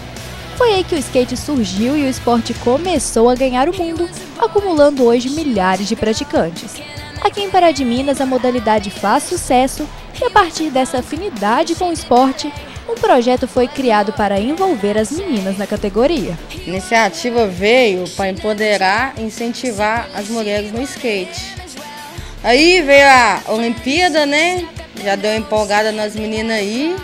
Foi 0.57 0.73
aí 0.73 0.83
que 0.83 0.95
o 0.95 0.97
skate 0.97 1.35
surgiu 1.37 1.97
e 1.97 2.03
o 2.03 2.09
esporte 2.09 2.53
começou 2.55 3.29
a 3.29 3.35
ganhar 3.35 3.69
o 3.69 3.75
mundo, 3.75 4.07
acumulando 4.37 5.03
hoje 5.03 5.29
milhares 5.29 5.87
de 5.87 5.95
praticantes. 5.95 6.75
Aqui 7.21 7.41
em 7.41 7.49
Pará 7.49 7.71
de 7.71 7.85
Minas, 7.85 8.19
a 8.19 8.25
modalidade 8.25 8.91
faz 8.91 9.23
sucesso 9.23 9.87
e 10.21 10.25
a 10.25 10.29
partir 10.29 10.69
dessa 10.69 10.99
afinidade 10.99 11.73
com 11.73 11.89
o 11.89 11.93
esporte, 11.93 12.51
um 12.93 12.95
projeto 12.95 13.47
foi 13.47 13.67
criado 13.67 14.13
para 14.13 14.39
envolver 14.39 14.97
as 14.97 15.11
meninas 15.11 15.57
na 15.57 15.65
categoria. 15.65 16.37
A 16.51 16.69
iniciativa 16.69 17.47
veio 17.47 18.07
para 18.11 18.29
empoderar 18.29 19.15
e 19.17 19.23
incentivar 19.23 20.07
as 20.13 20.29
mulheres 20.29 20.71
no 20.71 20.81
skate. 20.81 21.55
Aí 22.43 22.81
veio 22.81 23.07
a 23.07 23.41
Olimpíada, 23.47 24.25
né? 24.25 24.67
Já 25.03 25.15
deu 25.15 25.35
empolgada 25.35 25.91
nas 25.91 26.15
meninas 26.15 26.57
aí. 26.57 26.95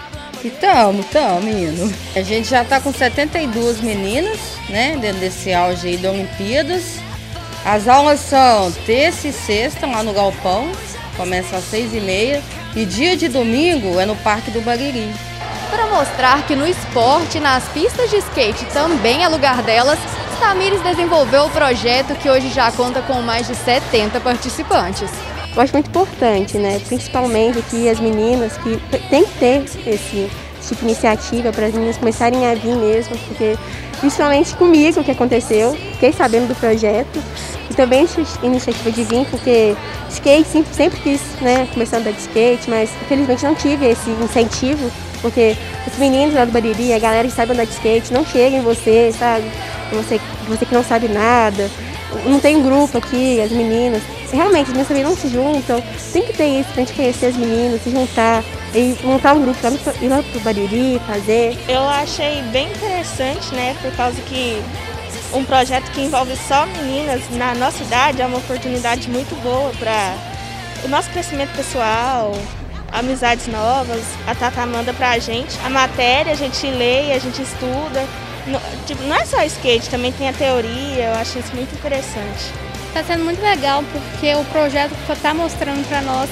E 0.44 0.50
tamo, 0.50 1.04
tamo 1.06 1.50
indo. 1.50 1.94
A 2.16 2.22
gente 2.22 2.50
já 2.50 2.64
tá 2.64 2.80
com 2.80 2.94
72 2.94 3.82
meninas, 3.82 4.38
né? 4.70 4.98
Dentro 5.02 5.20
desse 5.20 5.54
auge 5.54 5.88
aí 5.88 5.98
de 5.98 6.08
Olimpíadas. 6.08 7.00
As 7.66 7.88
aulas 7.88 8.20
são 8.22 8.72
terça 8.86 9.28
e 9.28 9.34
sexta 9.34 9.86
lá 9.86 10.04
no 10.04 10.14
Galpão. 10.14 10.72
Começa 11.18 11.58
às 11.58 11.66
seis 11.66 11.94
e 11.94 12.00
meia. 12.00 12.42
E 12.76 12.86
dia 12.86 13.18
de 13.18 13.28
domingo 13.28 14.00
é 14.00 14.06
no 14.06 14.16
Parque 14.18 14.52
do 14.52 14.62
Bariri. 14.62 15.10
Para 15.70 15.86
mostrar 15.88 16.46
que 16.48 16.56
no 16.56 16.68
esporte 16.68 17.40
nas 17.40 17.64
pistas 17.70 18.10
de 18.10 18.18
skate 18.18 18.66
também 18.74 19.24
é 19.24 19.28
lugar 19.28 19.62
delas, 19.62 20.00
Tamires 20.40 20.82
desenvolveu 20.82 21.46
o 21.46 21.50
projeto 21.50 22.16
que 22.16 22.30
hoje 22.30 22.50
já 22.50 22.72
conta 22.72 23.02
com 23.02 23.22
mais 23.22 23.48
de 23.48 23.56
70 23.56 24.20
participantes. 24.20 25.12
eu 25.56 25.62
acho 25.62 25.74
muito 25.74 25.90
importante, 25.90 26.58
né? 26.58 26.82
Principalmente 26.88 27.60
aqui 27.60 27.88
as 27.90 28.00
meninas 28.00 28.58
que 28.58 28.80
tem 29.10 29.26
que 29.26 29.38
ter 29.38 29.64
esse 29.86 30.30
tipo 30.68 30.80
de 30.80 30.86
iniciativa 30.86 31.52
para 31.52 31.68
as 31.68 31.74
meninas 31.74 31.98
começarem 31.98 32.48
a 32.48 32.56
vir 32.56 32.76
mesmo, 32.76 33.18
porque 33.28 33.58
principalmente 34.00 34.56
comigo 34.56 35.02
o 35.02 35.04
que 35.04 35.12
aconteceu, 35.12 35.74
fiquei 35.94 36.14
sabendo 36.14 36.48
do 36.48 36.56
projeto 36.56 37.22
e 37.70 37.74
também 37.74 38.06
a 38.06 38.46
iniciativa 38.46 38.92
de 38.92 39.04
vir, 39.04 39.26
porque 39.30 39.76
skate 40.10 40.48
sempre, 40.48 40.74
sempre 40.74 41.00
quis, 41.02 41.22
né, 41.42 41.68
começar 41.74 41.98
a 41.98 42.00
andar 42.00 42.12
de 42.12 42.20
skate, 42.22 42.70
mas 42.70 42.90
infelizmente 43.02 43.44
não 43.44 43.56
tive 43.56 43.86
esse 43.88 44.10
incentivo, 44.10 44.90
porque 45.22 45.56
os 45.88 45.98
meninos 45.98 46.36
lá 46.36 46.46
do 46.46 46.52
Bariri, 46.52 46.94
a 46.94 47.00
galera 47.00 47.28
que 47.28 47.34
sabe 47.34 47.54
andar 47.54 47.66
de 47.66 47.74
skate, 47.74 48.14
não 48.14 48.26
chega 48.26 48.58
em 48.58 48.62
você, 48.62 49.14
sabe? 49.18 49.46
Você, 49.92 50.20
você 50.48 50.66
que 50.66 50.74
não 50.74 50.84
sabe 50.84 51.08
nada, 51.08 51.70
não 52.26 52.40
tem 52.40 52.62
grupo 52.62 52.98
aqui, 52.98 53.42
as 53.42 53.52
meninas. 53.52 54.02
Realmente, 54.32 54.64
as 54.64 54.70
meninas 54.70 54.88
também 54.88 55.04
não 55.04 55.16
se 55.16 55.28
juntam. 55.30 55.82
Tem 56.14 56.24
que 56.24 56.34
ter 56.34 56.60
isso 56.60 56.70
pra 56.70 56.84
gente 56.84 56.94
conhecer 56.94 57.28
as 57.28 57.36
meninas, 57.36 57.82
se 57.82 57.90
juntar 57.90 58.44
e 58.74 58.96
montar 59.04 59.34
um 59.34 59.42
grupo 59.42 59.60
para 59.60 59.72
ir 60.02 60.08
lá 60.08 60.24
pro 60.24 60.40
Bariri, 60.42 61.02
fazer. 61.08 61.58
Eu 61.68 61.82
achei 61.82 62.42
bem 62.44 62.68
interessante, 62.70 63.54
né? 63.56 63.76
Por 63.82 63.92
causa 63.94 64.22
que 64.22 64.62
um 65.34 65.44
projeto 65.44 65.92
que 65.92 66.02
envolve 66.02 66.36
só 66.48 66.66
meninas 66.66 67.22
na 67.32 67.54
nossa 67.56 67.84
idade 67.84 68.22
é 68.22 68.26
uma 68.26 68.38
oportunidade 68.38 69.10
muito 69.10 69.36
boa 69.42 69.72
para 69.80 70.16
o 70.84 70.88
nosso 70.88 71.10
crescimento 71.10 71.56
pessoal, 71.56 72.34
amizades 72.92 73.48
novas. 73.48 74.04
A 74.28 74.36
Tata 74.36 74.66
manda 74.66 74.94
pra 74.94 75.18
gente 75.20 75.58
a 75.66 75.70
matéria, 75.70 76.34
a 76.34 76.36
gente 76.36 76.66
lê, 76.68 77.14
a 77.14 77.20
gente 77.20 77.42
estuda. 77.42 78.06
Não, 78.48 78.60
tipo, 78.86 79.04
não 79.04 79.16
é 79.16 79.26
só 79.26 79.44
skate, 79.44 79.90
também 79.90 80.12
tem 80.12 80.30
a 80.30 80.34
teoria, 80.34 81.06
eu 81.06 81.16
acho 81.16 81.40
isso 81.40 81.56
muito 81.56 81.74
interessante. 81.76 82.52
Está 82.88 83.04
sendo 83.04 83.24
muito 83.24 83.42
legal 83.42 83.84
porque 83.92 84.34
o 84.34 84.44
projeto 84.46 84.94
está 85.10 85.34
mostrando 85.34 85.88
para 85.88 86.02
nós, 86.02 86.30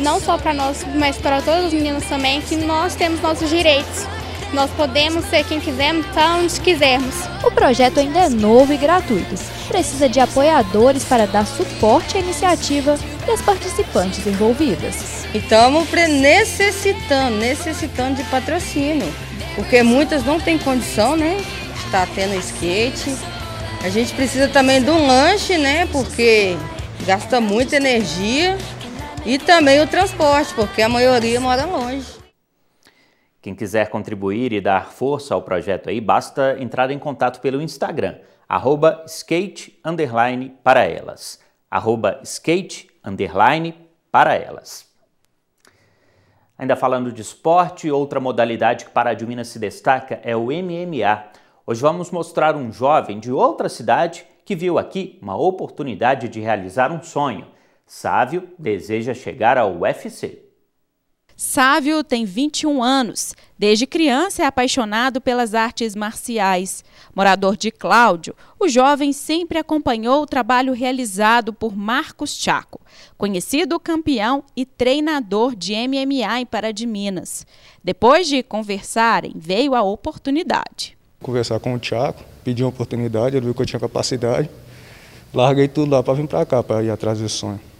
não 0.00 0.18
só 0.18 0.36
para 0.36 0.52
nós, 0.52 0.84
mas 0.96 1.16
para 1.16 1.40
todos 1.40 1.66
os 1.66 1.72
meninos 1.72 2.04
também, 2.06 2.40
que 2.40 2.56
nós 2.56 2.96
temos 2.96 3.20
nossos 3.20 3.48
direitos. 3.48 4.13
Nós 4.54 4.70
podemos 4.70 5.24
ser 5.26 5.44
quem 5.44 5.60
quisermos, 5.60 6.06
estar 6.06 6.36
onde 6.36 6.60
quisermos. 6.60 7.14
O 7.44 7.50
projeto 7.50 8.00
ainda 8.00 8.20
é 8.20 8.28
novo 8.28 8.72
e 8.72 8.76
gratuito. 8.76 9.34
Precisa 9.68 10.08
de 10.08 10.20
apoiadores 10.20 11.04
para 11.04 11.26
dar 11.26 11.46
suporte 11.46 12.16
à 12.16 12.20
iniciativa 12.20 12.96
e 13.26 13.30
às 13.30 13.42
participantes 13.42 14.26
envolvidas. 14.26 15.26
E 15.34 15.38
estamos 15.38 15.90
necessitando, 15.90 17.36
necessitando 17.36 18.16
de 18.16 18.24
patrocínio 18.30 19.12
porque 19.54 19.82
muitas 19.82 20.24
não 20.24 20.40
têm 20.40 20.58
condição, 20.58 21.16
né? 21.16 21.36
De 21.36 21.84
estar 21.86 22.06
tendo 22.14 22.34
skate. 22.38 23.14
A 23.82 23.88
gente 23.88 24.12
precisa 24.14 24.48
também 24.48 24.82
de 24.82 24.90
um 24.90 25.06
lanche, 25.06 25.56
né? 25.58 25.86
Porque 25.86 26.56
gasta 27.06 27.40
muita 27.40 27.76
energia 27.76 28.58
e 29.24 29.38
também 29.38 29.80
o 29.80 29.86
transporte, 29.86 30.52
porque 30.54 30.82
a 30.82 30.88
maioria 30.88 31.40
mora 31.40 31.64
longe. 31.64 32.13
Quem 33.44 33.54
quiser 33.54 33.90
contribuir 33.90 34.54
e 34.54 34.60
dar 34.62 34.90
força 34.90 35.34
ao 35.34 35.42
projeto 35.42 35.90
aí, 35.90 36.00
basta 36.00 36.56
entrar 36.58 36.90
em 36.90 36.98
contato 36.98 37.42
pelo 37.42 37.60
Instagram, 37.60 38.16
arroba 38.48 39.04
skate 39.06 39.78
para 40.62 40.82
elas. 40.84 41.38
Arroba 41.70 42.20
skate 42.22 42.88
para 44.10 44.34
elas. 44.34 44.90
Ainda 46.56 46.74
falando 46.74 47.12
de 47.12 47.20
esporte, 47.20 47.90
outra 47.90 48.18
modalidade 48.18 48.86
que 48.86 48.90
para 48.90 49.12
de 49.12 49.26
Minas 49.26 49.48
se 49.48 49.58
destaca 49.58 50.18
é 50.24 50.34
o 50.34 50.46
MMA. 50.46 51.24
Hoje 51.66 51.82
vamos 51.82 52.10
mostrar 52.10 52.56
um 52.56 52.72
jovem 52.72 53.20
de 53.20 53.30
outra 53.30 53.68
cidade 53.68 54.24
que 54.42 54.56
viu 54.56 54.78
aqui 54.78 55.18
uma 55.20 55.36
oportunidade 55.36 56.30
de 56.30 56.40
realizar 56.40 56.90
um 56.90 57.02
sonho. 57.02 57.46
Sávio 57.84 58.48
deseja 58.58 59.12
chegar 59.12 59.58
ao 59.58 59.80
UFC. 59.80 60.43
Sávio 61.36 62.04
tem 62.04 62.24
21 62.24 62.80
anos. 62.82 63.34
Desde 63.58 63.86
criança 63.86 64.44
é 64.44 64.46
apaixonado 64.46 65.20
pelas 65.20 65.52
artes 65.52 65.96
marciais. 65.96 66.84
Morador 67.14 67.56
de 67.56 67.72
Cláudio, 67.72 68.36
o 68.58 68.68
jovem 68.68 69.12
sempre 69.12 69.58
acompanhou 69.58 70.22
o 70.22 70.26
trabalho 70.26 70.72
realizado 70.72 71.52
por 71.52 71.76
Marcos 71.76 72.36
Chaco, 72.36 72.80
conhecido 73.18 73.80
campeão 73.80 74.44
e 74.56 74.64
treinador 74.64 75.56
de 75.56 75.74
MMA 75.74 76.40
em 76.40 76.46
Pará 76.46 76.70
de 76.70 76.86
Minas. 76.86 77.44
Depois 77.82 78.28
de 78.28 78.42
conversarem, 78.42 79.32
veio 79.34 79.74
a 79.74 79.82
oportunidade. 79.82 80.96
Conversar 81.20 81.58
com 81.58 81.74
o 81.74 81.82
Chaco, 81.82 82.22
pedi 82.44 82.62
uma 82.62 82.68
oportunidade, 82.68 83.36
ele 83.36 83.46
viu 83.46 83.54
que 83.54 83.62
eu 83.62 83.66
tinha 83.66 83.80
capacidade. 83.80 84.48
Larguei 85.32 85.66
tudo 85.66 85.90
lá 85.90 86.02
para 86.02 86.14
vir 86.14 86.28
para 86.28 86.46
cá, 86.46 86.62
para 86.62 86.82
ir 86.82 86.90
atrás 86.90 87.18
desse 87.18 87.34
sonho. 87.34 87.73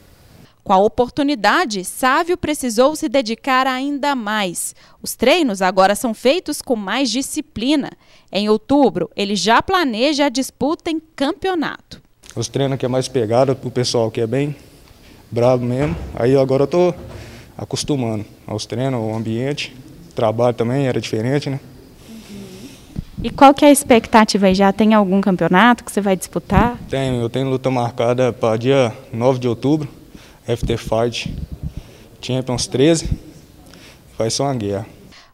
Com 0.64 0.72
a 0.72 0.78
oportunidade, 0.78 1.84
Sávio 1.84 2.38
precisou 2.38 2.96
se 2.96 3.06
dedicar 3.06 3.66
ainda 3.66 4.14
mais. 4.14 4.74
Os 5.02 5.14
treinos 5.14 5.60
agora 5.60 5.94
são 5.94 6.14
feitos 6.14 6.62
com 6.62 6.74
mais 6.74 7.10
disciplina. 7.10 7.90
Em 8.32 8.48
outubro, 8.48 9.10
ele 9.14 9.36
já 9.36 9.60
planeja 9.60 10.24
a 10.24 10.30
disputa 10.30 10.90
em 10.90 10.98
campeonato. 10.98 12.00
Os 12.34 12.48
treinos 12.48 12.78
que 12.78 12.86
é 12.86 12.88
mais 12.88 13.08
pegada 13.08 13.54
para 13.54 13.68
o 13.68 13.70
pessoal 13.70 14.10
que 14.10 14.22
é 14.22 14.26
bem 14.26 14.56
bravo 15.30 15.62
mesmo. 15.62 15.94
Aí 16.14 16.34
agora 16.34 16.62
eu 16.62 16.64
estou 16.64 16.94
acostumando 17.58 18.24
aos 18.46 18.64
treinos, 18.64 18.98
ao 18.98 19.14
ambiente. 19.14 19.76
O 20.10 20.14
trabalho 20.14 20.56
também 20.56 20.86
era 20.86 20.98
diferente, 20.98 21.50
né? 21.50 21.60
E 23.22 23.28
qual 23.28 23.52
que 23.52 23.66
é 23.66 23.68
a 23.68 23.70
expectativa 23.70 24.46
aí? 24.46 24.54
Já 24.54 24.72
tem 24.72 24.94
algum 24.94 25.20
campeonato 25.20 25.84
que 25.84 25.92
você 25.92 26.00
vai 26.00 26.16
disputar? 26.16 26.78
Tenho, 26.88 27.20
eu 27.20 27.28
tenho 27.28 27.50
luta 27.50 27.70
marcada 27.70 28.32
para 28.32 28.56
dia 28.56 28.96
9 29.12 29.38
de 29.38 29.46
outubro. 29.46 29.88
FT 30.46 30.76
Fight 30.76 31.34
Champions 32.20 32.66
13, 32.66 33.08
vai 34.16 34.30
ser 34.30 34.42
uma 34.42 34.54
guerra. 34.54 34.86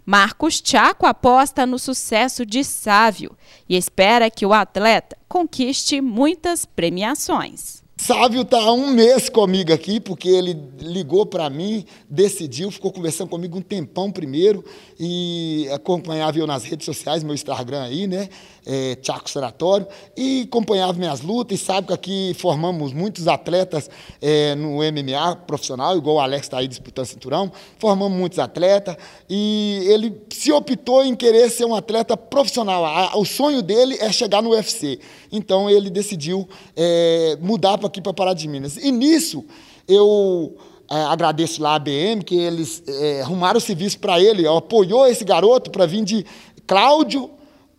Marcos 0.05 0.61
Chaco 0.64 1.07
aposta 1.07 1.66
no 1.66 1.79
sucesso 1.79 2.44
de 2.44 2.64
Sávio 2.64 3.37
e 3.68 3.77
espera 3.77 4.31
que 4.31 4.44
o 4.44 4.53
atleta 4.53 5.16
conquiste 5.29 6.01
muitas 6.01 6.64
premiações. 6.64 7.81
Sávio 8.01 8.40
está 8.40 8.59
há 8.59 8.73
um 8.73 8.92
mês 8.92 9.29
comigo 9.29 9.75
aqui, 9.75 10.01
porque 10.01 10.27
ele 10.27 10.59
ligou 10.81 11.27
para 11.27 11.51
mim, 11.51 11.85
decidiu, 12.09 12.70
ficou 12.70 12.90
conversando 12.90 13.29
comigo 13.29 13.59
um 13.59 13.61
tempão 13.61 14.11
primeiro, 14.11 14.64
e 14.99 15.68
acompanhava 15.70 16.38
eu 16.38 16.46
nas 16.46 16.64
redes 16.64 16.87
sociais, 16.87 17.23
meu 17.23 17.35
Instagram 17.35 17.83
aí, 17.83 18.07
né? 18.07 18.31
É, 18.66 18.94
Tiago 18.96 19.29
Sanatório, 19.29 19.87
e 20.16 20.42
acompanhava 20.42 20.92
minhas 20.92 21.23
lutas, 21.23 21.61
e 21.61 21.64
sabe 21.64 21.88
que 21.88 21.92
aqui 21.92 22.35
formamos 22.38 22.92
muitos 22.92 23.27
atletas 23.27 23.88
é, 24.20 24.55
no 24.55 24.79
MMA 24.79 25.37
profissional, 25.46 25.96
igual 25.96 26.16
o 26.16 26.20
Alex 26.20 26.46
está 26.46 26.59
aí 26.59 26.68
disputando 26.68 27.07
cinturão, 27.07 27.51
formamos 27.79 28.16
muitos 28.16 28.38
atletas, 28.38 28.96
e 29.29 29.85
ele 29.88 30.20
se 30.31 30.53
optou 30.53 31.05
em 31.05 31.14
querer 31.14 31.51
ser 31.51 31.64
um 31.64 31.75
atleta 31.75 32.16
profissional. 32.16 32.85
O 33.18 33.25
sonho 33.25 33.62
dele 33.62 33.96
é 34.01 34.12
chegar 34.12 34.42
no 34.42 34.51
UFC. 34.51 34.99
Então 35.33 35.68
ele 35.68 35.90
decidiu 35.90 36.49
é, 36.77 37.38
mudar 37.40 37.79
para 37.79 37.87
aqui 37.87 38.01
para 38.01 38.12
Pará 38.12 38.35
de 38.35 38.49
Minas. 38.49 38.77
E 38.77 38.90
nisso 38.90 39.44
eu 39.87 40.57
é, 40.90 40.96
agradeço 41.05 41.62
lá 41.62 41.75
a 41.75 41.79
BM, 41.79 42.23
que 42.25 42.37
eles 42.37 42.83
é, 42.87 43.23
arrumaram 43.23 43.59
o 43.59 43.61
serviço 43.61 43.99
para 43.99 44.20
ele, 44.20 44.46
ó, 44.46 44.59
apoiou 44.59 45.07
esse 45.07 45.25
garoto 45.25 45.70
para 45.70 45.87
vir 45.87 46.05
de 46.05 46.27
Cláudio, 46.66 47.31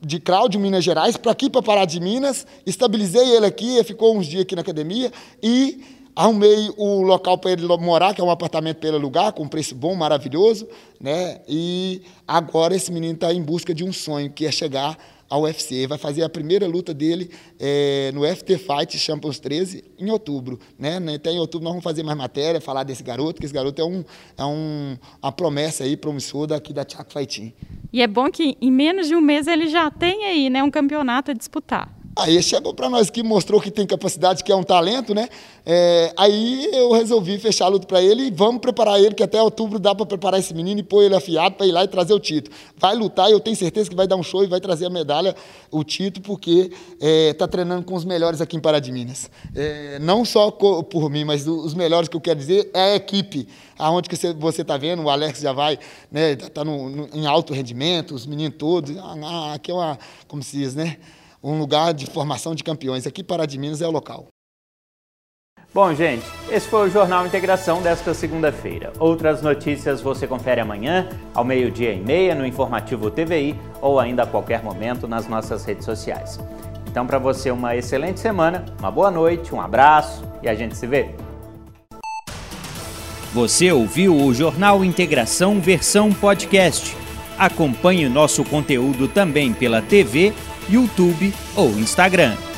de 0.01 0.19
Cláudio, 0.19 0.59
Minas 0.59 0.83
Gerais, 0.83 1.15
para 1.15 1.31
aqui 1.31 1.49
para 1.49 1.61
Pará 1.61 1.85
de 1.85 1.99
Minas. 1.99 2.45
Estabilizei 2.65 3.35
ele 3.35 3.45
aqui, 3.45 3.75
ele 3.75 3.83
ficou 3.83 4.17
uns 4.17 4.25
dias 4.25 4.41
aqui 4.41 4.55
na 4.55 4.61
academia 4.61 5.11
e 5.41 5.81
arrumei 6.15 6.71
o 6.75 7.01
local 7.01 7.37
para 7.37 7.51
ele 7.51 7.65
morar, 7.77 8.13
que 8.13 8.19
é 8.19 8.23
um 8.23 8.31
apartamento 8.31 8.77
para 8.77 8.89
ele 8.89 8.97
alugar, 8.97 9.31
com 9.31 9.43
um 9.43 9.47
preço 9.47 9.75
bom, 9.75 9.95
maravilhoso, 9.95 10.67
né? 10.99 11.39
E 11.47 12.01
agora 12.27 12.75
esse 12.75 12.91
menino 12.91 13.13
está 13.13 13.33
em 13.33 13.41
busca 13.41 13.73
de 13.73 13.83
um 13.83 13.93
sonho, 13.93 14.29
que 14.31 14.45
é 14.45 14.51
chegar 14.51 14.97
ao 15.31 15.43
UFC. 15.43 15.87
Vai 15.87 15.97
fazer 15.97 16.23
a 16.23 16.29
primeira 16.29 16.67
luta 16.67 16.93
dele 16.93 17.31
é, 17.57 18.11
no 18.13 18.23
FT 18.23 18.57
Fight 18.57 18.99
Champions 18.99 19.39
13 19.39 19.83
em 19.97 20.11
outubro. 20.11 20.59
Né? 20.77 20.97
Até 21.15 21.31
em 21.31 21.39
outubro 21.39 21.63
nós 21.63 21.71
vamos 21.71 21.83
fazer 21.83 22.03
mais 22.03 22.17
matéria, 22.17 22.59
falar 22.59 22.83
desse 22.83 23.01
garoto, 23.01 23.39
que 23.39 23.45
esse 23.45 23.53
garoto 23.53 23.81
é, 23.81 23.85
um, 23.85 24.03
é 24.37 24.45
um, 24.45 24.97
uma 25.23 25.31
promessa 25.31 25.85
aí 25.85 25.95
promissora 25.95 26.47
daqui 26.47 26.73
da 26.73 26.83
Tiago 26.83 27.09
Fighting. 27.11 27.53
E 27.93 28.01
é 28.01 28.07
bom 28.07 28.29
que 28.29 28.57
em 28.61 28.71
menos 28.71 29.07
de 29.07 29.15
um 29.15 29.21
mês 29.21 29.47
ele 29.47 29.67
já 29.67 29.89
tem 29.89 30.25
aí 30.25 30.49
né, 30.49 30.61
um 30.61 30.69
campeonato 30.69 31.31
a 31.31 31.33
disputar. 31.33 32.00
Aí 32.21 32.41
chegou 32.43 32.71
para 32.71 32.87
nós 32.87 33.09
que 33.09 33.23
mostrou 33.23 33.59
que 33.59 33.71
tem 33.71 33.87
capacidade, 33.87 34.43
que 34.43 34.51
é 34.51 34.55
um 34.55 34.61
talento, 34.61 35.15
né? 35.15 35.27
É, 35.65 36.13
aí 36.15 36.69
eu 36.71 36.91
resolvi 36.91 37.39
fechar 37.39 37.65
a 37.65 37.67
luta 37.67 37.87
para 37.87 38.01
ele 38.01 38.27
e 38.27 38.31
vamos 38.31 38.61
preparar 38.61 38.99
ele, 38.99 39.15
que 39.15 39.23
até 39.23 39.41
outubro 39.41 39.79
dá 39.79 39.95
para 39.95 40.05
preparar 40.05 40.39
esse 40.39 40.53
menino 40.53 40.79
e 40.79 40.83
pôr 40.83 41.03
ele 41.03 41.15
afiado 41.15 41.55
para 41.55 41.65
ir 41.65 41.71
lá 41.71 41.83
e 41.83 41.87
trazer 41.87 42.13
o 42.13 42.19
título. 42.19 42.55
Vai 42.77 42.95
lutar 42.95 43.27
e 43.29 43.33
eu 43.33 43.39
tenho 43.39 43.55
certeza 43.55 43.89
que 43.89 43.95
vai 43.95 44.05
dar 44.05 44.17
um 44.17 44.23
show 44.23 44.43
e 44.43 44.47
vai 44.47 44.61
trazer 44.61 44.85
a 44.85 44.89
medalha, 44.89 45.35
o 45.71 45.83
título, 45.83 46.23
porque 46.23 46.71
está 46.71 47.07
é, 47.07 47.33
tá 47.33 47.47
treinando 47.47 47.83
com 47.83 47.95
os 47.95 48.05
melhores 48.05 48.39
aqui 48.39 48.55
em 48.55 48.59
Pará 48.59 48.79
de 48.79 48.91
Minas. 48.91 49.29
É, 49.55 49.97
não 49.99 50.23
só 50.23 50.51
por 50.51 51.09
mim, 51.09 51.23
mas 51.23 51.47
os 51.47 51.73
melhores 51.73 52.07
que 52.07 52.15
eu 52.15 52.21
quero 52.21 52.37
dizer 52.37 52.69
é 52.71 52.93
a 52.93 52.95
equipe. 52.95 53.47
Aonde 53.79 54.07
que 54.07 54.15
você 54.15 54.61
está 54.61 54.77
vendo, 54.77 55.01
o 55.01 55.09
Alex 55.09 55.39
já 55.39 55.53
vai, 55.53 55.79
né? 56.11 56.33
Está 56.33 56.61
em 57.13 57.25
alto 57.25 57.51
rendimento, 57.51 58.13
os 58.13 58.27
meninos 58.27 58.57
todos. 58.59 58.95
Ah, 58.95 59.15
ah, 59.23 59.53
aqui 59.55 59.71
é 59.71 59.73
uma, 59.73 59.97
como 60.27 60.43
se 60.43 60.55
diz, 60.57 60.75
né? 60.75 60.97
Um 61.43 61.57
lugar 61.57 61.93
de 61.93 62.05
formação 62.05 62.53
de 62.53 62.63
campeões. 62.63 63.07
Aqui, 63.07 63.23
Pará 63.23 63.45
de 63.45 63.57
Minas 63.57 63.81
é 63.81 63.87
o 63.87 63.91
local. 63.91 64.27
Bom, 65.73 65.93
gente, 65.95 66.25
esse 66.49 66.67
foi 66.67 66.89
o 66.89 66.91
Jornal 66.91 67.25
Integração 67.25 67.81
desta 67.81 68.13
segunda-feira. 68.13 68.91
Outras 68.99 69.41
notícias 69.41 70.01
você 70.01 70.27
confere 70.27 70.59
amanhã, 70.59 71.07
ao 71.33 71.45
meio-dia 71.45 71.93
e 71.93 71.99
meia, 72.01 72.35
no 72.35 72.45
Informativo 72.45 73.09
TVI 73.09 73.57
ou 73.81 73.97
ainda 73.97 74.23
a 74.23 74.27
qualquer 74.27 74.61
momento 74.61 75.07
nas 75.07 75.29
nossas 75.29 75.63
redes 75.63 75.85
sociais. 75.85 76.37
Então, 76.89 77.07
para 77.07 77.17
você, 77.17 77.51
uma 77.51 77.73
excelente 77.73 78.19
semana, 78.19 78.65
uma 78.79 78.91
boa 78.91 79.09
noite, 79.09 79.55
um 79.55 79.61
abraço 79.61 80.25
e 80.43 80.49
a 80.49 80.53
gente 80.53 80.75
se 80.75 80.85
vê. 80.85 81.15
Você 83.33 83.71
ouviu 83.71 84.13
o 84.13 84.33
Jornal 84.33 84.83
Integração 84.83 85.61
versão 85.61 86.11
podcast. 86.11 86.97
Acompanhe 87.37 88.09
nosso 88.09 88.43
conteúdo 88.43 89.07
também 89.07 89.53
pela 89.53 89.81
TV, 89.81 90.33
YouTube 90.69 91.33
ou 91.55 91.69
Instagram. 91.79 92.50